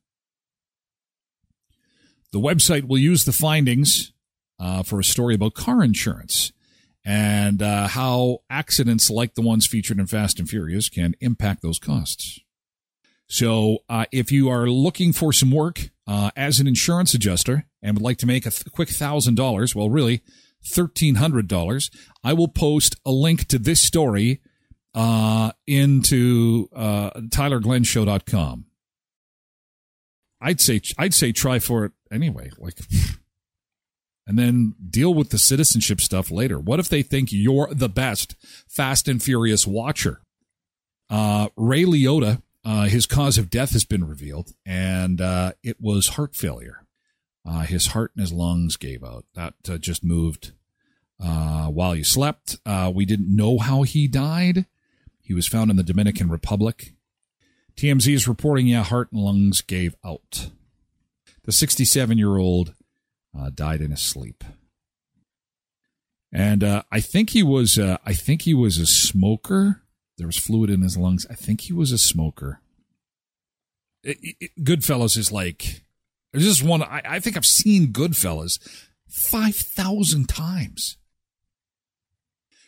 [2.36, 4.12] The website will use the findings
[4.60, 6.52] uh, for a story about car insurance
[7.06, 11.80] and uh, how accidents like the ones featured in Fast and Furious can impact those
[11.80, 12.42] costs.
[13.30, 17.96] So, uh, if you are looking for some work uh, as an insurance adjuster and
[17.96, 20.22] would like to make a th- quick thousand dollars, well, really
[20.62, 21.90] thirteen hundred dollars,
[22.22, 24.42] I will post a link to this story
[24.94, 28.66] uh, into uh, TylerGlenShow.com.
[30.42, 32.50] I'd say I'd say try for it anyway.
[32.58, 32.80] Like,
[34.28, 36.60] and then deal with the citizenship stuff later.
[36.60, 38.36] What if they think you're the best
[38.68, 40.22] Fast and Furious watcher?
[41.10, 46.10] Uh, Ray Liotta, uh, his cause of death has been revealed, and uh, it was
[46.10, 46.86] heart failure.
[47.48, 49.26] Uh, his heart and his lungs gave out.
[49.36, 50.54] That uh, just moved
[51.24, 52.58] uh, while he slept.
[52.94, 54.66] we didn't know how he died.
[55.22, 56.94] He was found in the Dominican Republic.
[57.78, 60.50] TMZ is reporting, yeah, heart and lungs gave out.
[61.46, 62.74] The 67 year old
[63.38, 64.44] uh, died in his sleep.
[66.32, 69.84] And uh, I think he was, uh, I think he was a smoker.
[70.18, 71.26] There was fluid in his lungs.
[71.30, 72.60] I think he was a smoker.
[74.04, 75.84] It, it, Goodfellas is like,
[76.32, 76.84] there's just one.
[76.84, 78.60] I, I think I've seen Goodfellas
[79.08, 80.98] 5,000 times.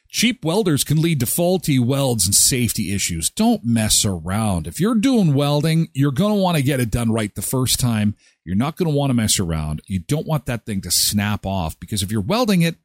[0.10, 3.30] Cheap welders can lead to faulty welds and safety issues.
[3.30, 4.66] Don't mess around.
[4.66, 7.80] If you're doing welding, you're going to want to get it done right the first
[7.80, 8.16] time.
[8.46, 9.82] You're not going to want to mess around.
[9.86, 12.78] You don't want that thing to snap off because if you're welding it,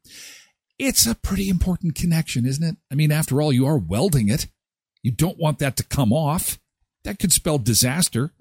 [0.77, 2.75] it's a pretty important connection, isn't it?
[2.91, 4.47] I mean, after all, you are welding it.
[5.01, 6.59] You don't want that to come off.
[7.03, 8.31] That could spell disaster.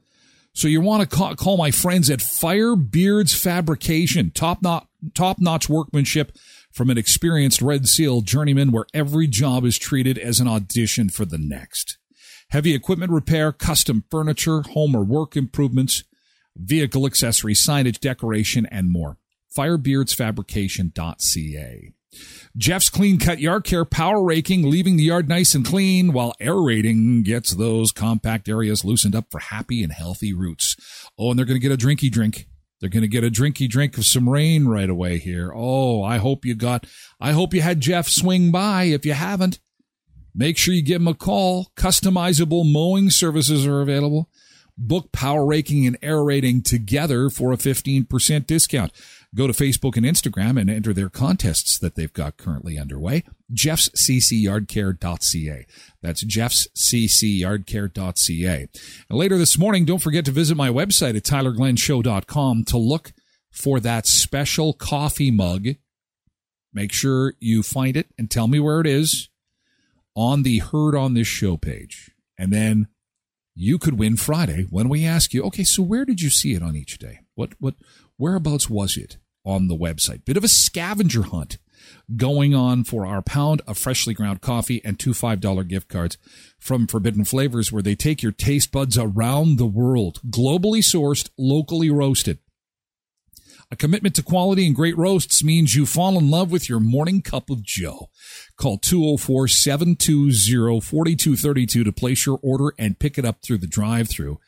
[0.54, 4.30] So you want to call, call my friends at Firebeards Fabrication.
[4.30, 6.36] Top notch, top notch workmanship
[6.72, 11.24] from an experienced Red Seal journeyman where every job is treated as an audition for
[11.24, 11.98] the next.
[12.50, 16.04] Heavy equipment repair, custom furniture, home or work improvements,
[16.56, 19.16] vehicle accessories, signage, decoration, and more.
[19.56, 21.94] Firebeardsfabrication.ca.
[22.56, 27.22] Jeff's Clean Cut Yard Care power raking, leaving the yard nice and clean, while aerating
[27.22, 30.76] gets those compact areas loosened up for happy and healthy roots.
[31.18, 32.48] Oh, and they're going to get a drinky drink.
[32.82, 35.52] They're going to get a drinky drink of some rain right away here.
[35.54, 36.84] Oh, I hope you got,
[37.20, 38.84] I hope you had Jeff swing by.
[38.86, 39.60] If you haven't,
[40.34, 41.70] make sure you give him a call.
[41.76, 44.28] Customizable mowing services are available.
[44.76, 48.92] Book Power raking and Aerating together for a 15% discount.
[49.34, 53.24] Go to Facebook and Instagram and enter their contests that they've got currently underway.
[53.50, 55.66] Jeff's jeffsccYardCare.ca.
[56.02, 58.68] That's Jeff's jeffsccYardCare.ca.
[59.08, 63.12] And later this morning, don't forget to visit my website at tylerglenshow.com to look
[63.50, 65.68] for that special coffee mug.
[66.74, 69.28] Make sure you find it and tell me where it is
[70.14, 72.10] on the Heard on This Show page.
[72.38, 72.88] And then
[73.54, 76.62] you could win Friday when we ask you, okay, so where did you see it
[76.62, 77.20] on each day?
[77.34, 77.74] What, what,
[78.18, 80.24] whereabouts was it on the website?
[80.24, 81.58] Bit of a scavenger hunt
[82.16, 86.16] going on for our pound of freshly ground coffee and two $5 gift cards
[86.58, 91.90] from Forbidden Flavours, where they take your taste buds around the world, globally sourced, locally
[91.90, 92.38] roasted.
[93.72, 97.22] A commitment to quality and great roasts means you fall in love with your morning
[97.22, 98.10] cup of Joe.
[98.58, 104.10] Call 204 720 4232 to place your order and pick it up through the drive
[104.10, 104.38] through.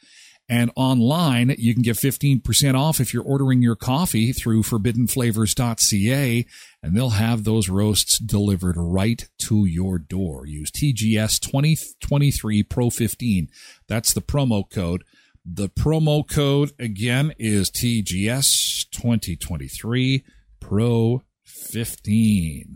[0.47, 6.47] And online, you can get 15% off if you're ordering your coffee through forbiddenflavours.ca,
[6.83, 10.47] and they'll have those roasts delivered right to your door.
[10.47, 13.49] Use TGS 2023 Pro 15.
[13.89, 15.03] That's the promo code.
[15.47, 20.25] The promo code again is TGS 2023
[20.59, 22.75] Pro 15.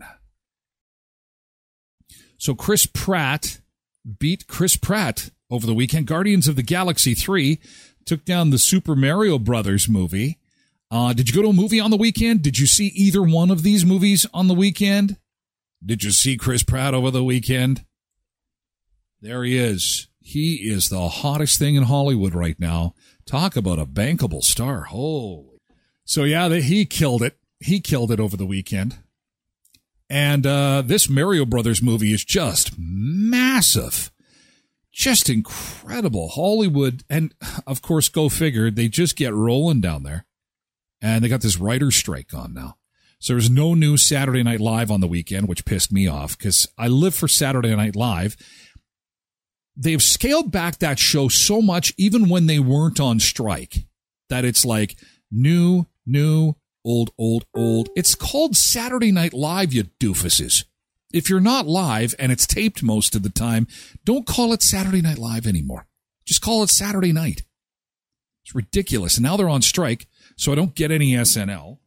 [2.37, 3.61] So Chris Pratt
[4.19, 6.05] beat Chris Pratt over the weekend.
[6.05, 7.59] Guardians of the Galaxy 3
[8.05, 10.37] took down the Super Mario Brothers movie.
[10.91, 12.43] Uh, did you go to a movie on the weekend?
[12.43, 15.17] Did you see either one of these movies on the weekend?
[15.83, 17.83] Did you see Chris Pratt over the weekend?
[19.21, 20.07] There he is.
[20.29, 22.93] He is the hottest thing in Hollywood right now.
[23.25, 24.83] Talk about a bankable star.
[24.83, 25.57] Holy.
[26.05, 27.39] So yeah, he killed it.
[27.59, 28.99] He killed it over the weekend.
[30.07, 34.11] And uh, this Mario Brothers movie is just massive.
[34.91, 36.29] Just incredible.
[36.29, 37.33] Hollywood, and
[37.65, 40.27] of course, go figure, they just get rolling down there.
[41.01, 42.77] And they got this writer's strike on now.
[43.21, 46.67] So there's no new Saturday Night Live on the weekend, which pissed me off because
[46.77, 48.37] I live for Saturday Night Live
[49.79, 53.85] they've scaled back that show so much, even when they weren't on strike,
[54.29, 54.97] that it's like
[55.31, 57.89] new, new, old, old, old.
[57.95, 60.65] It's called Saturday Night Live, you doofuses.
[61.11, 63.67] If you're not live and it's taped most of the time,
[64.03, 65.87] don't call it Saturday Night Live anymore.
[66.25, 67.43] Just call it Saturday Night.
[68.43, 69.17] It's ridiculous.
[69.17, 71.79] And now they're on strike, so I don't get any SNL.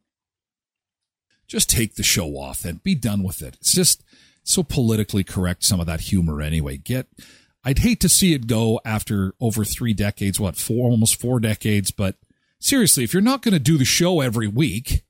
[1.47, 3.57] Just take the show off and be done with it.
[3.61, 4.03] It's just
[4.43, 6.79] so politically correct, some of that humor anyway.
[6.79, 7.07] Get
[7.65, 11.91] I'd hate to see it go after over three decades, what, four, almost four decades.
[11.91, 12.17] But
[12.59, 15.05] seriously, if you're not going to do the show every week,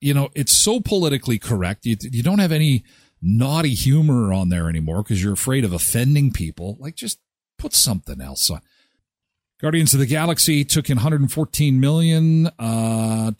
[0.00, 1.86] you know, it's so politically correct.
[1.86, 2.84] You, you don't have any
[3.22, 6.76] naughty humor on there anymore because you're afraid of offending people.
[6.78, 7.18] Like, just
[7.58, 8.60] put something else on.
[9.60, 13.32] Guardians of the Galaxy took in 114 million uh,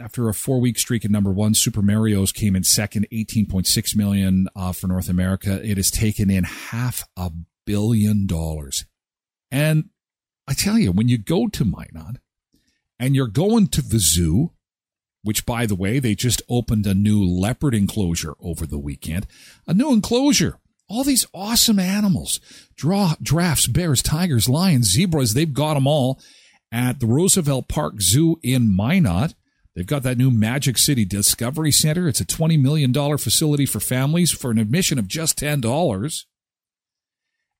[0.00, 1.54] after a four-week streak at number one.
[1.54, 5.60] Super Mario's came in second, 18.6 million uh, for North America.
[5.64, 7.30] It has taken in half a
[7.64, 8.84] billion dollars.
[9.52, 9.90] And
[10.48, 12.16] I tell you, when you go to Minot
[12.98, 14.54] and you're going to the zoo,
[15.22, 19.28] which by the way, they just opened a new leopard enclosure over the weekend,
[19.68, 22.40] a new enclosure all these awesome animals.
[22.76, 26.20] Draw giraffes bears tigers lions zebras they've got them all
[26.72, 29.34] at the roosevelt park zoo in minot.
[29.74, 32.08] They've got that new magic city discovery center.
[32.08, 36.24] It's a $20 million facility for families for an admission of just $10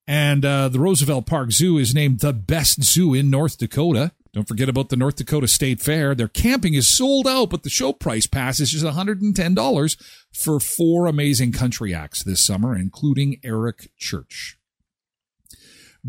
[0.06, 4.46] and uh, the roosevelt park zoo is named the best zoo in north dakota don't
[4.46, 6.14] forget about the North Dakota State Fair.
[6.14, 9.96] Their camping is sold out, but the show price pass is just $110
[10.30, 14.58] for four amazing country acts this summer, including Eric Church.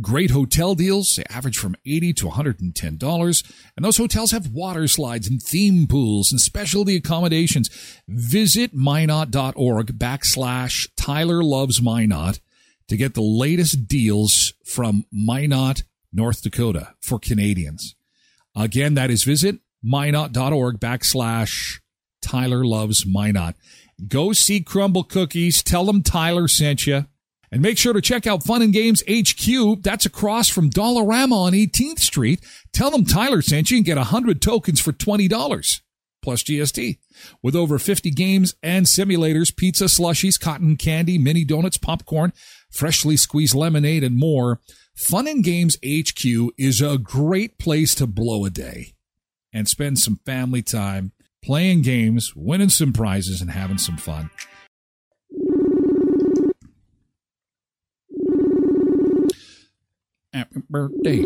[0.01, 1.15] Great hotel deals.
[1.15, 3.53] They average from 80 to $110.
[3.77, 7.69] And those hotels have water slides and theme pools and specialty accommodations.
[8.09, 12.41] Visit minot.org backslash Tyler Loves Minot
[12.89, 17.95] to get the latest deals from Minot, North Dakota for Canadians.
[18.57, 21.79] Again, that is visit minot.org backslash
[22.21, 23.55] Tyler loves Minot.
[24.07, 25.63] Go see Crumble Cookies.
[25.63, 27.05] Tell them Tyler sent you.
[27.49, 29.81] And make sure to check out Fun and Games HQ.
[29.81, 32.43] That's across from Dollarama on 18th Street.
[32.73, 35.81] Tell them Tyler sent you and get 100 tokens for $20
[36.21, 36.97] plus GST.
[37.41, 42.33] With over 50 games and simulators, pizza, slushies, cotton candy, mini donuts, popcorn,
[42.69, 44.59] freshly squeezed lemonade, and more.
[44.97, 46.25] Fun and Games HQ
[46.57, 48.95] is a great place to blow a day
[49.53, 51.11] and spend some family time
[51.43, 54.31] playing games, winning some prizes, and having some fun.
[60.33, 61.21] Happy birthday.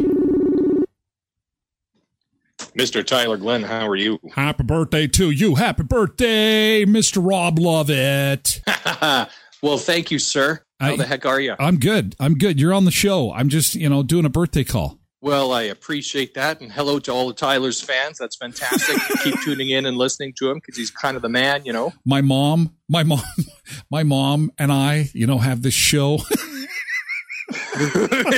[2.78, 3.06] Mr.
[3.06, 4.20] Tyler Glen, how are you?
[4.34, 5.56] Happy birthday to you.
[5.56, 7.26] Happy birthday, Mr.
[7.26, 8.62] Rob Lovett.
[9.62, 10.62] well, thank you, sir.
[10.82, 11.56] How I- the heck are you?
[11.60, 12.16] I'm good.
[12.20, 12.60] I'm good.
[12.60, 13.32] You're on the show.
[13.32, 14.98] I'm just, you know, doing a birthday call.
[15.24, 18.18] Well, I appreciate that, and hello to all the Tyler's fans.
[18.18, 18.98] That's fantastic.
[19.24, 21.94] Keep tuning in and listening to him because he's kind of the man, you know.
[22.04, 23.22] My mom, my mom,
[23.92, 26.22] my mom and I, you know, have this show.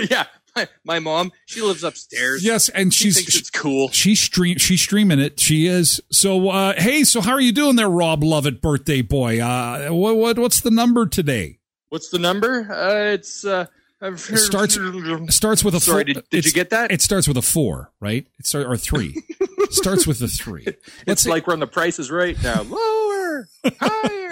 [0.09, 0.25] yeah,
[0.55, 2.43] my, my mom, she lives upstairs.
[2.43, 3.89] yes, and she she's thinks it's cool.
[3.89, 5.39] she's stream she's streaming it.
[5.39, 6.01] She is.
[6.11, 9.39] So uh hey, so how are you doing there, Rob Lovett, birthday boy?
[9.39, 11.59] Uh what, what what's the number today?
[11.93, 12.67] What's the number?
[12.71, 13.67] Uh, it's uh,
[14.01, 16.13] It starts it starts with a Sorry, four.
[16.15, 16.91] did, did you get that?
[16.91, 18.25] It starts with a four, right?
[18.39, 19.21] It start or three.
[19.69, 20.63] starts with a three.
[20.65, 21.29] Let's it's see.
[21.29, 22.63] like we're on the prices right now.
[22.63, 23.47] Lower,
[23.79, 24.19] higher.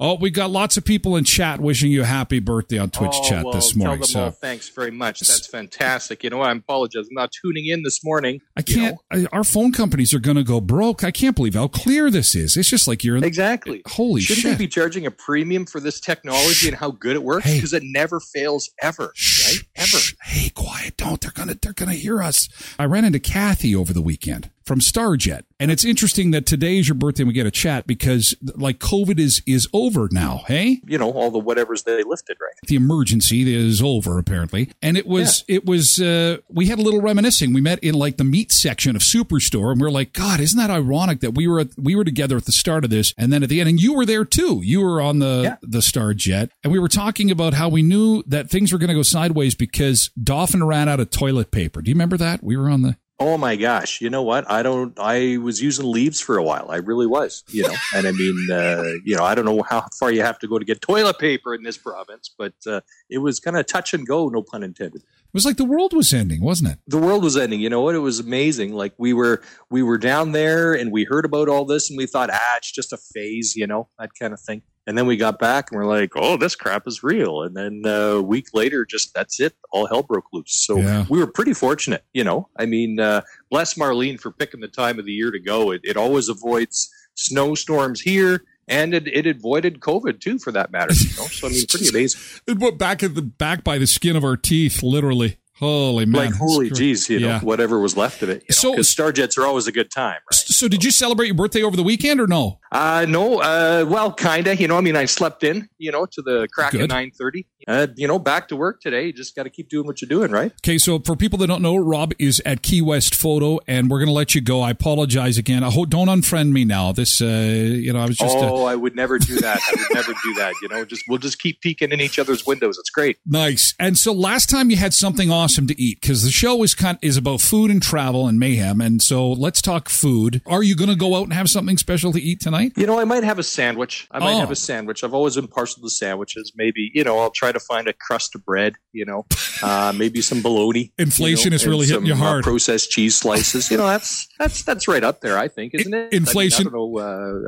[0.00, 3.14] Oh, we got lots of people in chat wishing you a happy birthday on Twitch
[3.14, 4.04] oh, chat well, this morning.
[4.04, 5.18] So thanks very much.
[5.18, 6.22] That's fantastic.
[6.22, 7.08] You know, I apologize.
[7.08, 8.40] I'm not tuning in this morning.
[8.56, 8.96] I can't.
[9.12, 9.26] know.
[9.32, 11.02] I, our phone companies are going to go broke.
[11.02, 12.56] I can't believe how clear this is.
[12.56, 13.24] It's just like you're in.
[13.24, 13.82] Exactly.
[13.88, 14.36] Holy shit.
[14.36, 14.58] Shouldn't shit!
[14.58, 17.46] they be charging a premium for this technology and how good it works?
[17.46, 17.56] Hey.
[17.56, 19.64] Because it never fails ever, Shh, right?
[19.74, 19.98] Ever.
[19.98, 20.14] shh.
[20.22, 20.96] Hey, quiet!
[20.96, 21.20] Don't.
[21.20, 21.56] They're gonna.
[21.60, 22.48] They're gonna hear us.
[22.78, 26.86] I ran into Kathy over the weekend from Starjet, and it's interesting that today is
[26.88, 30.42] your birthday and we get a chat because like COVID is is over now.
[30.46, 32.54] Hey, You know, all the whatevers they lifted, right?
[32.68, 34.70] the emergency is over apparently.
[34.82, 37.52] And it was it was uh we had a little reminiscing.
[37.52, 40.58] We met in like the meat section of superstore and we are like god isn't
[40.58, 43.32] that ironic that we were at, we were together at the start of this and
[43.32, 44.60] then at the end and you were there too.
[44.62, 45.56] You were on the Yeah.
[45.62, 46.50] the Starjet.
[46.62, 49.54] And we were talking about how we knew that things were going to go sideways
[49.54, 51.80] because dolphin ran out of toilet paper.
[51.80, 52.42] Do you remember that?
[52.44, 54.00] We were on the Oh my gosh!
[54.00, 54.48] You know what?
[54.48, 54.96] I don't.
[54.98, 56.70] I was using leaves for a while.
[56.70, 57.42] I really was.
[57.48, 60.38] You know, and I mean, uh, you know, I don't know how far you have
[60.38, 63.66] to go to get toilet paper in this province, but uh, it was kind of
[63.66, 64.28] touch and go.
[64.28, 65.02] No pun intended.
[65.02, 67.60] it was like the world was ending wasn't it the world was ending.
[67.60, 67.96] You know what?
[67.96, 68.72] It was amazing.
[68.74, 72.06] Like we were we were down there and we heard about all this and we
[72.06, 74.62] thought, ah, it's just a phase, you know, that kind of thing.
[74.88, 77.42] And then we got back and we're like, oh, this crap is real.
[77.42, 79.54] And then uh, a week later, just that's it.
[79.70, 80.50] All hell broke loose.
[80.66, 81.04] So Yeah.
[81.10, 82.48] we were pretty fortunate, you know.
[82.58, 83.20] I mean, uh,
[83.50, 85.72] bless Marlene for picking the time of the year to go.
[85.72, 88.44] It, it always avoids snowstorms here.
[88.66, 90.94] And it, it avoided COVID too, for that matter.
[90.94, 92.20] You know, so I mean, pretty amazing.
[92.46, 96.26] it went back at the back by the skin of our teeth literally holy man
[96.26, 97.40] like holy geez, you know, Yeah.
[97.40, 98.44] whatever was left of it.
[98.48, 100.34] You So- know, because Starjets are always a good time, right?
[100.34, 104.12] so did you celebrate your birthday over the weekend or no Uh, no, uh, well,
[104.12, 104.54] kinda.
[104.54, 106.82] You know, I mean, I slept in, you know, to the crack Good.
[106.82, 107.46] of nine thirty.
[107.66, 109.06] Uh, you know, back to work today.
[109.06, 110.52] You just got to keep doing what you're doing, right?
[110.62, 113.98] Okay, so for people that don't know, Rob is at Key West Photo, and we're
[113.98, 114.60] going to let you go.
[114.62, 115.62] I apologize again.
[115.64, 116.92] I hope, don't unfriend me now.
[116.92, 119.60] This, uh, you know, I was just uh, oh, I would never do that.
[119.66, 120.54] I would never do that.
[120.62, 122.78] You know, just we'll just keep peeking in each other's windows.
[122.78, 123.16] It's great.
[123.26, 123.74] nice.
[123.78, 126.98] And so last time you had something awesome to eat because the show is kind
[127.00, 128.82] is about food and travel and mayhem.
[128.82, 130.42] And so let's talk food.
[130.44, 132.72] Are you going to go out and have something special to eat tonight?
[132.76, 134.06] You know, I might have a sandwich.
[134.10, 134.40] I might Oh.
[134.40, 135.02] have a sandwich.
[135.02, 136.52] I've always been partial to sandwiches.
[136.54, 138.74] Maybe, you know, I'll try to find a crust of bread.
[138.92, 139.24] You know,
[139.62, 140.92] uh, maybe some bologna.
[140.98, 142.44] Inflation you know, is really hitting you some, uh, hard.
[142.44, 143.70] processed cheese slices.
[143.70, 145.38] You know, that's that's that's right up there.
[145.38, 146.12] I think, isn't it?
[146.12, 146.98] Inflation- I, mean, I don't know.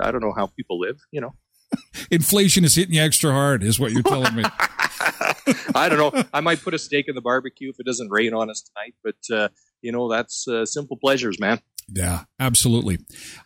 [0.01, 0.97] Uh, I don't know how people live.
[1.11, 1.35] You know.
[2.11, 4.45] Inflation is hitting you extra hard, is what you're telling me.
[5.75, 6.25] I don't know.
[6.33, 8.95] I might put a steak in the barbecue if it doesn't rain on us tonight,
[9.03, 9.49] but uh,
[9.83, 11.61] you know that's uh, simple pleasures, man.
[11.93, 12.99] Yeah, absolutely.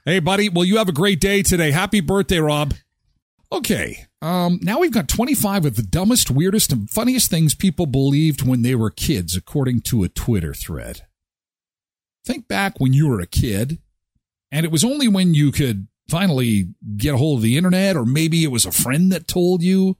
[0.04, 0.48] Hey, buddy.
[0.48, 1.70] Well, you have a great day today.
[1.70, 2.74] Happy birthday, Rob.
[3.50, 4.06] Okay.
[4.20, 8.62] Um, now we've got 25 of the dumbest, weirdest, and funniest things people believed when
[8.62, 11.02] they were kids, according to a Twitter thread.
[12.24, 13.78] Think back when you were a kid,
[14.50, 18.04] and it was only when you could finally get a hold of the internet, or
[18.04, 19.96] maybe it was a friend that told you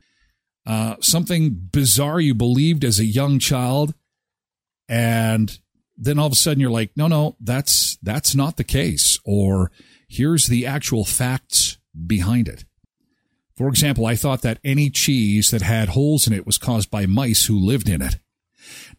[0.66, 3.94] uh, something bizarre you believed as a young child,
[4.88, 5.58] and
[5.96, 9.70] then all of a sudden you're like, no, no, that's that's not the case, or
[10.08, 12.64] here's the actual facts behind it.
[13.56, 17.06] For example, I thought that any cheese that had holes in it was caused by
[17.06, 18.16] mice who lived in it.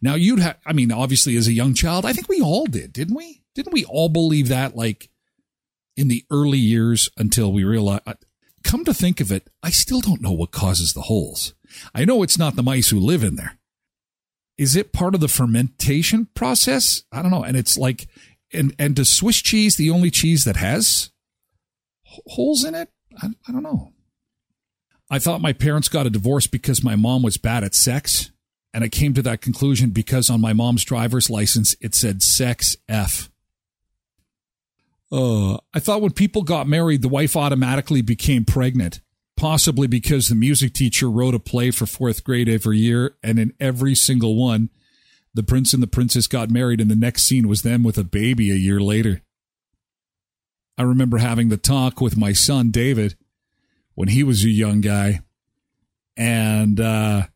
[0.00, 2.92] Now you'd have, I mean, obviously as a young child, I think we all did,
[2.92, 3.42] didn't we?
[3.54, 5.10] Didn't we all believe that like
[5.96, 8.14] in the early years until we realized, uh,
[8.62, 11.54] come to think of it, I still don't know what causes the holes.
[11.94, 13.58] I know it's not the mice who live in there.
[14.58, 17.04] Is it part of the fermentation process?
[17.12, 17.44] I don't know.
[17.44, 18.08] And it's like,
[18.52, 21.10] and, and does Swiss cheese the only cheese that has
[22.04, 22.90] holes in it?
[23.22, 23.92] I, I don't know.
[25.10, 28.30] I thought my parents got a divorce because my mom was bad at sex.
[28.74, 32.76] And I came to that conclusion because on my mom's driver's license, it said sex
[32.88, 33.30] F.
[35.10, 39.00] Uh, I thought when people got married, the wife automatically became pregnant,
[39.36, 43.16] possibly because the music teacher wrote a play for fourth grade every year.
[43.22, 44.70] And in every single one,
[45.34, 48.04] the prince and the princess got married, and the next scene was them with a
[48.04, 49.22] baby a year later.
[50.78, 53.16] I remember having the talk with my son David
[53.94, 55.20] when he was a young guy,
[56.16, 57.26] and uh,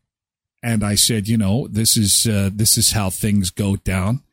[0.63, 4.23] and I said, you know, this is uh, this is how things go down.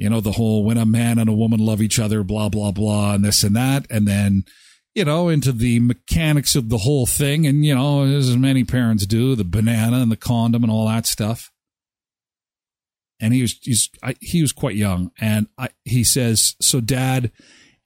[0.00, 2.72] You know, the whole when a man and a woman love each other, blah blah
[2.72, 4.44] blah, and this and that, and then
[4.94, 9.06] you know into the mechanics of the whole thing, and you know, as many parents
[9.06, 11.50] do, the banana and the condom and all that stuff
[13.20, 17.30] and he was he's I, he was quite young, and I, he says, "So, Dad,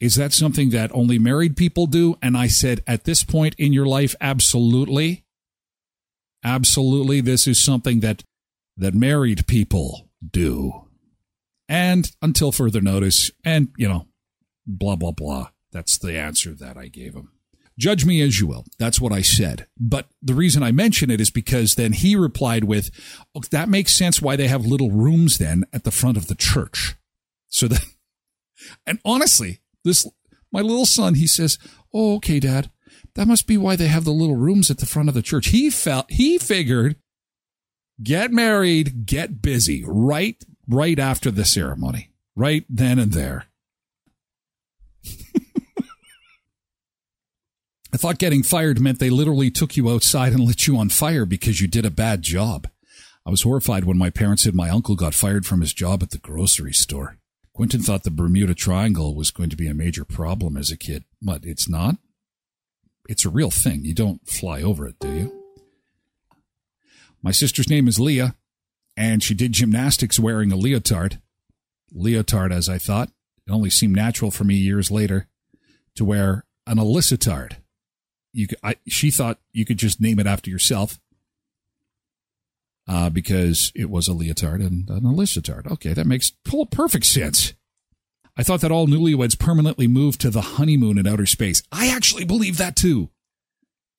[0.00, 3.72] is that something that only married people do?" And I said, "At this point in
[3.72, 5.24] your life, absolutely,
[6.44, 8.22] absolutely, this is something that
[8.76, 10.83] that married people do."
[11.68, 14.06] And until further notice, and you know,
[14.66, 15.50] blah blah blah.
[15.72, 17.30] That's the answer that I gave him.
[17.76, 18.64] Judge me as you will.
[18.78, 19.66] That's what I said.
[19.78, 22.90] But the reason I mention it is because then he replied with,
[23.34, 26.36] oh, that makes sense why they have little rooms then at the front of the
[26.36, 26.94] church.
[27.48, 27.84] So that,
[28.86, 30.08] and honestly, this,
[30.52, 31.58] my little son, he says,
[31.92, 32.70] Oh, okay, dad.
[33.14, 35.48] That must be why they have the little rooms at the front of the church.
[35.48, 36.96] He felt, he figured,
[38.02, 43.46] get married, get busy right, right after the ceremony, right then and there.
[47.92, 51.24] I thought getting fired meant they literally took you outside and lit you on fire
[51.24, 52.68] because you did a bad job.
[53.26, 56.10] I was horrified when my parents said my uncle got fired from his job at
[56.10, 57.18] the grocery store.
[57.54, 61.04] Quentin thought the Bermuda Triangle was going to be a major problem as a kid,
[61.22, 61.96] but it's not.
[63.08, 63.84] It's a real thing.
[63.84, 65.44] You don't fly over it, do you?
[67.22, 68.34] My sister's name is Leah,
[68.96, 71.20] and she did gymnastics wearing a leotard.
[71.92, 73.10] Leotard, as I thought.
[73.46, 75.28] It only seemed natural for me years later
[75.96, 77.56] to wear an elicitard
[78.34, 81.00] you I, she thought you could just name it after yourself
[82.86, 85.70] uh, because it was a leotard and an elicitard.
[85.70, 86.32] Okay, that makes
[86.70, 87.54] perfect sense.
[88.36, 91.62] I thought that all newlyweds permanently moved to the honeymoon in outer space.
[91.70, 93.10] I actually believe that too.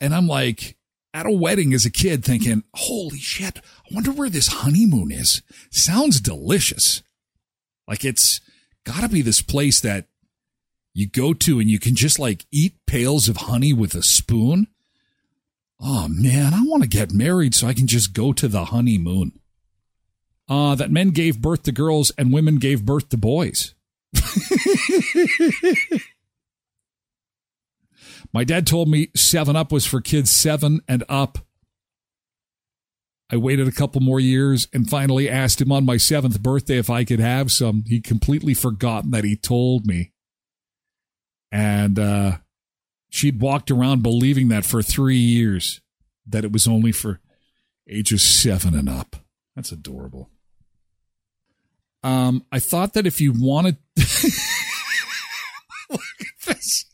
[0.02, 0.75] And I'm like,
[1.16, 5.42] at a wedding as a kid thinking, holy shit, I wonder where this honeymoon is.
[5.72, 7.04] Sounds delicious.
[7.88, 8.42] Like it's
[8.84, 10.08] gotta be this place that
[10.94, 14.68] you go to and you can just like eat pails of honey with a spoon.
[15.80, 19.40] Oh man, I want to get married so I can just go to the honeymoon.
[20.50, 23.74] Uh, that men gave birth to girls and women gave birth to boys.
[28.36, 31.38] My dad told me 7 Up was for kids 7 and up.
[33.32, 36.90] I waited a couple more years and finally asked him on my seventh birthday if
[36.90, 37.86] I could have some.
[37.88, 40.12] He'd completely forgotten that he told me.
[41.50, 42.40] And uh,
[43.10, 45.80] she'd walked around believing that for three years,
[46.28, 47.22] that it was only for
[47.90, 49.16] ages seven and up.
[49.56, 50.30] That's adorable.
[52.04, 53.78] Um, I thought that if you wanted,
[55.90, 56.86] look at this.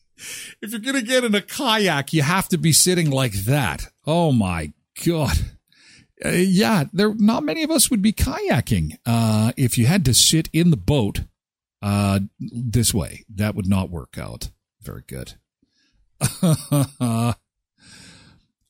[0.61, 3.87] If you're going to get in a kayak, you have to be sitting like that.
[4.05, 4.73] Oh my
[5.05, 5.37] God.
[6.23, 8.97] Uh, yeah, there, not many of us would be kayaking.
[9.05, 11.21] Uh, if you had to sit in the boat
[11.81, 13.25] uh, this way.
[13.33, 14.49] That would not work out.
[14.81, 15.33] Very good.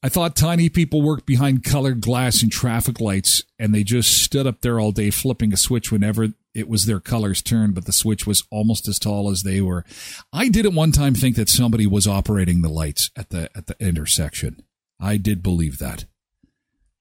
[0.04, 4.48] I thought tiny people worked behind colored glass and traffic lights, and they just stood
[4.48, 7.94] up there all day flipping a switch whenever it was their color's turn, but the
[7.94, 9.86] switch was almost as tall as they were.
[10.34, 13.68] I did at one time think that somebody was operating the lights at the at
[13.68, 14.64] the intersection.
[15.00, 16.06] I did believe that.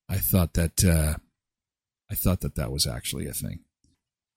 [0.08, 1.14] I thought that uh,
[2.10, 3.60] I thought that that was actually a thing.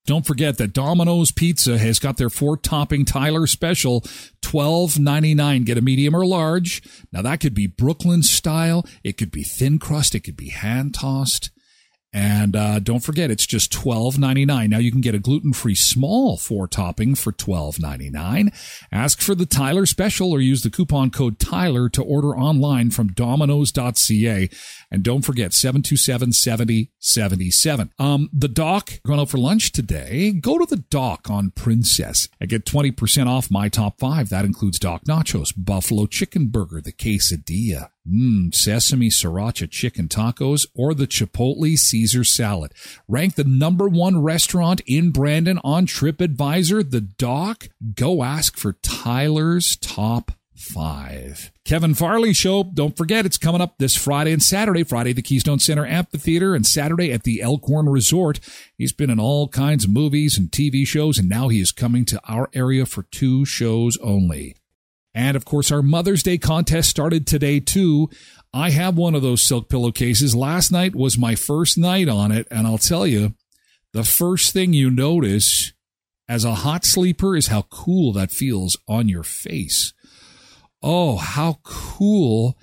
[0.05, 4.03] Don't forget that Domino's Pizza has got their four topping Tyler special,
[4.41, 5.63] twelve ninety nine.
[5.63, 6.83] Get a medium or large.
[7.11, 8.85] Now that could be Brooklyn style.
[9.03, 10.13] It could be thin crust.
[10.13, 11.51] It could be hand tossed.
[12.13, 14.69] And uh, don't forget, it's just twelve ninety nine.
[14.69, 18.51] Now you can get a gluten free small four topping for twelve ninety nine.
[18.91, 23.07] Ask for the Tyler special or use the coupon code Tyler to order online from
[23.07, 24.49] Domino's.ca.
[24.91, 27.91] And don't forget 727 7077.
[27.97, 30.31] Um, the dock going out for lunch today.
[30.31, 34.29] Go to the dock on Princess and get 20% off my top five.
[34.29, 40.93] That includes Dock Nachos, Buffalo Chicken Burger, the Quesadilla, Mmm, sesame sriracha chicken tacos or
[40.93, 42.73] the Chipotle Caesar salad.
[43.07, 47.69] Ranked the number one restaurant in Brandon on TripAdvisor, The Dock.
[47.95, 51.51] Go ask for Tyler's top five.
[51.65, 52.63] Kevin Farley Show.
[52.63, 54.83] Don't forget, it's coming up this Friday and Saturday.
[54.83, 58.39] Friday the Keystone Center Amphitheater and Saturday at the Elkhorn Resort.
[58.77, 62.05] He's been in all kinds of movies and TV shows, and now he is coming
[62.05, 64.55] to our area for two shows only.
[65.15, 68.09] And of course, our Mother's Day contest started today too.
[68.53, 70.35] I have one of those silk pillowcases.
[70.35, 73.33] Last night was my first night on it, and I'll tell you,
[73.93, 75.73] the first thing you notice
[76.27, 79.93] as a hot sleeper is how cool that feels on your face.
[80.81, 82.57] Oh, how cool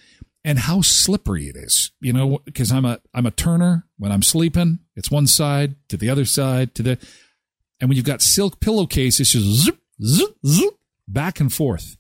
[0.45, 1.93] and how slippery it is.
[2.01, 4.81] You know, because I'm a I'm a turner when I'm sleeping.
[4.97, 6.99] It's one side to the other side to the,
[7.81, 10.75] and when you've got silk pillowcase, it's just zip zip zip
[11.07, 11.97] back and forth.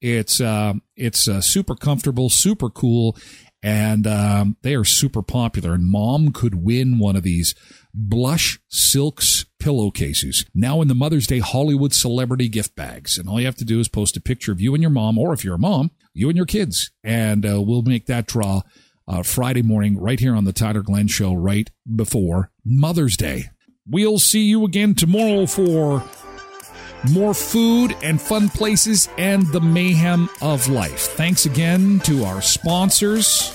[0.00, 3.16] It's uh, it's uh, super comfortable, super cool,
[3.62, 5.74] and um, they are super popular.
[5.74, 7.54] And mom could win one of these
[7.92, 13.18] blush silks pillowcases now in the Mother's Day Hollywood celebrity gift bags.
[13.18, 15.18] And all you have to do is post a picture of you and your mom,
[15.18, 18.62] or if you're a mom, you and your kids, and uh, we'll make that draw
[19.08, 23.46] uh, Friday morning right here on the Tyler Glen Show right before Mother's Day.
[23.86, 26.04] We'll see you again tomorrow for
[27.10, 31.00] more food and fun places and the mayhem of life.
[31.00, 33.54] Thanks again to our sponsors.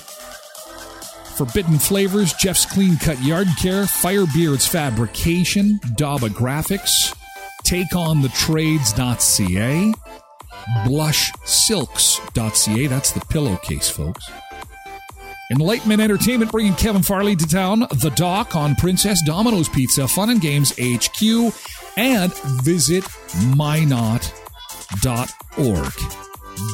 [1.36, 7.16] Forbidden Flavours, Jeff's Clean Cut Yard Care, Firebeards Fabrication, Daba Graphics,
[7.66, 9.94] TakeOnTheTrades.ca,
[10.86, 12.88] BlushSilks.ca.
[12.88, 14.30] That's the pillowcase, folks.
[15.52, 20.42] Enlightenment Entertainment bringing Kevin Farley to town, The Dock on Princess Domino's Pizza, Fun and
[20.42, 21.54] Games HQ,
[21.98, 22.34] and
[22.64, 23.04] visit
[23.56, 24.24] minot.org.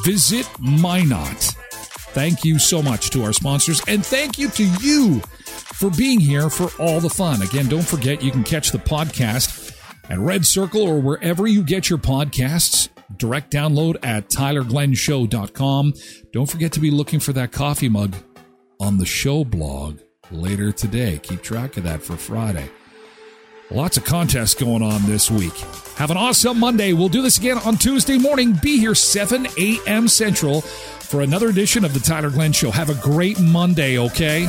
[0.04, 1.54] Visit Minot.
[2.12, 6.48] Thank you so much to our sponsors, and thank you to you for being here
[6.50, 7.42] for all the fun.
[7.42, 9.76] Again, don't forget you can catch the podcast
[10.08, 12.88] at Red Circle or wherever you get your podcasts.
[13.16, 15.94] Direct download at tylerglenshow.com.
[16.32, 18.14] Don't forget to be looking for that coffee mug
[18.80, 20.00] on the show blog
[20.32, 21.20] later today.
[21.22, 22.68] Keep track of that for Friday.
[23.70, 25.56] Lots of contests going on this week.
[25.96, 26.92] Have an awesome Monday.
[26.92, 28.58] We'll do this again on Tuesday morning.
[28.60, 30.08] Be here 7 a.m.
[30.08, 32.72] Central for another edition of the Tyler Glen Show.
[32.72, 34.48] Have a great Monday, okay?